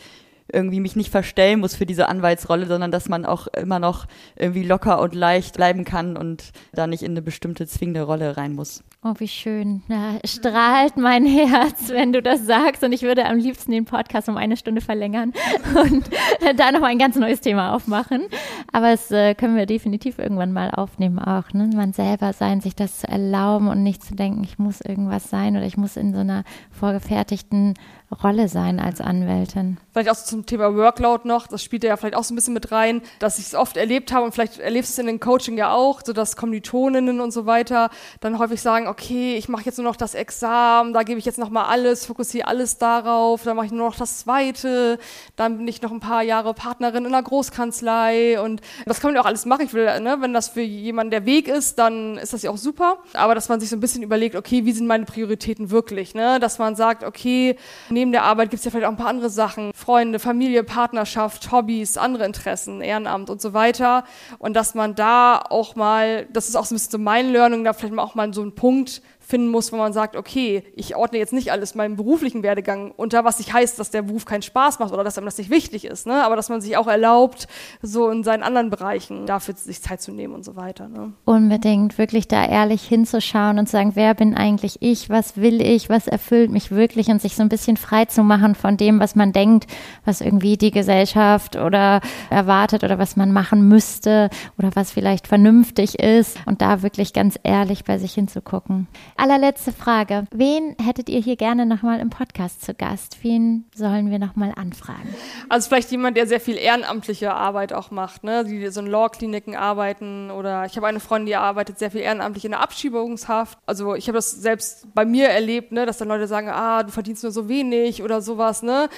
[0.53, 4.63] irgendwie mich nicht verstellen muss für diese Anwaltsrolle, sondern dass man auch immer noch irgendwie
[4.63, 8.83] locker und leicht bleiben kann und da nicht in eine bestimmte zwingende Rolle rein muss.
[9.03, 9.81] Oh, wie schön.
[9.89, 12.85] Da strahlt mein Herz, wenn du das sagst.
[12.85, 15.33] Und ich würde am liebsten den Podcast um eine Stunde verlängern
[15.75, 16.11] und
[16.59, 18.27] da noch ein ganz neues Thema aufmachen.
[18.73, 21.51] Aber das äh, können wir definitiv irgendwann mal aufnehmen auch.
[21.55, 21.71] Ne?
[21.75, 25.57] Man selber sein, sich das zu erlauben und nicht zu denken, ich muss irgendwas sein
[25.57, 27.77] oder ich muss in so einer vorgefertigten
[28.23, 29.79] Rolle sein als Anwältin.
[29.93, 32.73] Vielleicht auch zum Thema Workload noch, das spielt ja vielleicht auch so ein bisschen mit
[32.73, 35.57] rein, dass ich es oft erlebt habe und vielleicht erlebst du es in den Coaching
[35.57, 37.89] ja auch, so dass Kommilitoninnen und so weiter
[38.21, 41.39] dann häufig sagen, okay, ich mache jetzt nur noch das Examen, da gebe ich jetzt
[41.39, 44.99] noch mal alles, fokussiere alles darauf, dann mache ich nur noch das Zweite,
[45.37, 49.15] dann bin ich noch ein paar Jahre Partnerin in einer Großkanzlei und das kann man
[49.15, 49.65] ja auch alles machen.
[49.67, 52.57] Ich will, ne, wenn das für jemanden der Weg ist, dann ist das ja auch
[52.57, 52.99] super.
[53.15, 56.41] Aber dass man sich so ein bisschen überlegt, okay, wie sind meine Prioritäten wirklich, ne?
[56.41, 57.57] Dass man sagt, okay,
[57.89, 59.73] neben der Arbeit gibt es ja vielleicht auch ein paar andere Sachen.
[59.75, 64.05] Freunde, Familie, Partnerschaft, Hobbys, andere Interessen, Ehrenamt und so weiter.
[64.39, 67.65] Und dass man da auch mal, das ist auch so ein bisschen so mein Learning,
[67.65, 68.87] da vielleicht auch mal so einen Punkt en
[69.31, 73.25] finden muss, wo man sagt, okay, ich ordne jetzt nicht alles meinem beruflichen Werdegang unter,
[73.25, 75.85] was nicht heißt, dass der Beruf keinen Spaß macht oder dass einem das nicht wichtig
[75.85, 76.25] ist, ne?
[76.25, 77.47] aber dass man sich auch erlaubt,
[77.81, 80.89] so in seinen anderen Bereichen dafür sich Zeit zu nehmen und so weiter.
[80.89, 81.13] Ne?
[81.25, 85.89] Unbedingt wirklich da ehrlich hinzuschauen und zu sagen, wer bin eigentlich ich, was will ich,
[85.89, 89.15] was erfüllt mich wirklich und sich so ein bisschen frei zu machen von dem, was
[89.15, 89.67] man denkt,
[90.05, 92.01] was irgendwie die Gesellschaft oder
[92.31, 94.29] erwartet oder was man machen müsste
[94.59, 98.89] oder was vielleicht vernünftig ist und da wirklich ganz ehrlich bei sich hinzugucken
[99.21, 100.25] allerletzte Frage.
[100.33, 103.19] Wen hättet ihr hier gerne nochmal im Podcast zu Gast?
[103.23, 105.15] Wen sollen wir nochmal anfragen?
[105.51, 108.45] Also vielleicht jemand, der sehr viel ehrenamtliche Arbeit auch macht, ne?
[108.45, 112.47] die so in Law-Kliniken arbeiten oder ich habe eine Freundin, die arbeitet sehr viel ehrenamtlich
[112.47, 113.59] in der Abschiebungshaft.
[113.67, 115.85] Also ich habe das selbst bei mir erlebt, ne?
[115.85, 118.89] dass dann Leute sagen, ah, du verdienst nur so wenig oder sowas, ne?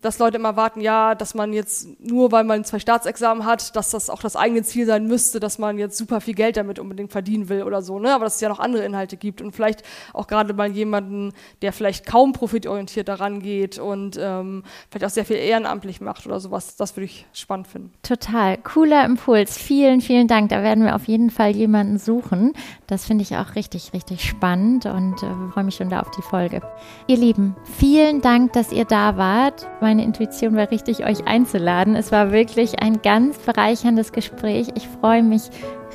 [0.00, 3.90] dass Leute immer warten, ja, dass man jetzt nur, weil man zwei Staatsexamen hat, dass
[3.90, 7.10] das auch das eigene Ziel sein müsste, dass man jetzt super viel Geld damit unbedingt
[7.10, 8.14] verdienen will oder so, ne?
[8.14, 11.32] aber dass es ja noch andere Inhalte gibt und vielleicht vielleicht auch gerade mal jemanden,
[11.62, 16.40] der vielleicht kaum profitorientiert daran geht und ähm, vielleicht auch sehr viel ehrenamtlich macht oder
[16.40, 16.76] sowas.
[16.76, 17.92] Das würde ich spannend finden.
[18.02, 18.58] Total.
[18.58, 19.56] Cooler Impuls.
[19.56, 20.50] Vielen, vielen Dank.
[20.50, 22.52] Da werden wir auf jeden Fall jemanden suchen.
[22.86, 26.22] Das finde ich auch richtig, richtig spannend und äh, freue mich schon da auf die
[26.22, 26.60] Folge.
[27.06, 29.68] Ihr Lieben, vielen Dank, dass ihr da wart.
[29.80, 31.94] Meine Intuition war richtig, euch einzuladen.
[31.94, 34.68] Es war wirklich ein ganz bereicherndes Gespräch.
[34.74, 35.42] Ich freue mich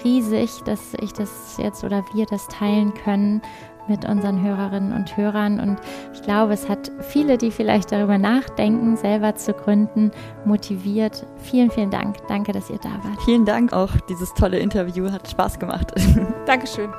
[0.03, 3.41] riesig, dass ich das jetzt oder wir das teilen können
[3.87, 5.59] mit unseren Hörerinnen und Hörern.
[5.59, 5.77] Und
[6.13, 10.11] ich glaube, es hat viele, die vielleicht darüber nachdenken, selber zu gründen,
[10.45, 11.25] motiviert.
[11.37, 12.17] Vielen, vielen Dank.
[12.27, 13.21] Danke, dass ihr da wart.
[13.25, 13.91] Vielen Dank auch.
[14.09, 15.93] Dieses tolle Interview hat Spaß gemacht.
[16.45, 16.89] Dankeschön.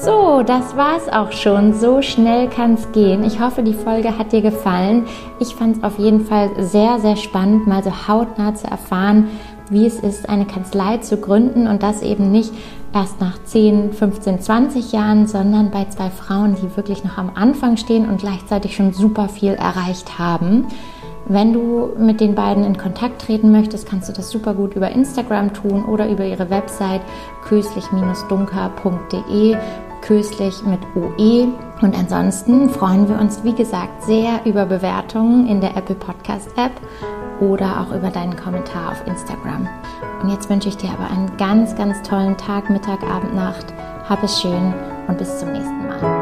[0.00, 1.74] So, das war's auch schon.
[1.74, 3.24] So schnell kann es gehen.
[3.24, 5.06] Ich hoffe, die Folge hat dir gefallen.
[5.38, 9.28] Ich fand es auf jeden Fall sehr, sehr spannend, mal so hautnah zu erfahren,
[9.70, 12.52] wie es ist, eine Kanzlei zu gründen und das eben nicht
[12.92, 17.76] erst nach 10, 15, 20 Jahren, sondern bei zwei Frauen, die wirklich noch am Anfang
[17.76, 20.66] stehen und gleichzeitig schon super viel erreicht haben.
[21.26, 24.90] Wenn du mit den beiden in Kontakt treten möchtest, kannst du das super gut über
[24.90, 27.02] Instagram tun oder über ihre Website
[27.44, 29.56] köslich-dunker.de,
[30.00, 31.46] köslich mit OE.
[31.82, 36.72] Und ansonsten freuen wir uns, wie gesagt, sehr über Bewertungen in der Apple Podcast App
[37.40, 39.68] oder auch über deinen Kommentar auf Instagram.
[40.22, 43.74] Und jetzt wünsche ich dir aber einen ganz, ganz tollen Tag, Mittag, Abend, Nacht.
[44.08, 44.72] Hab es schön
[45.08, 46.21] und bis zum nächsten Mal.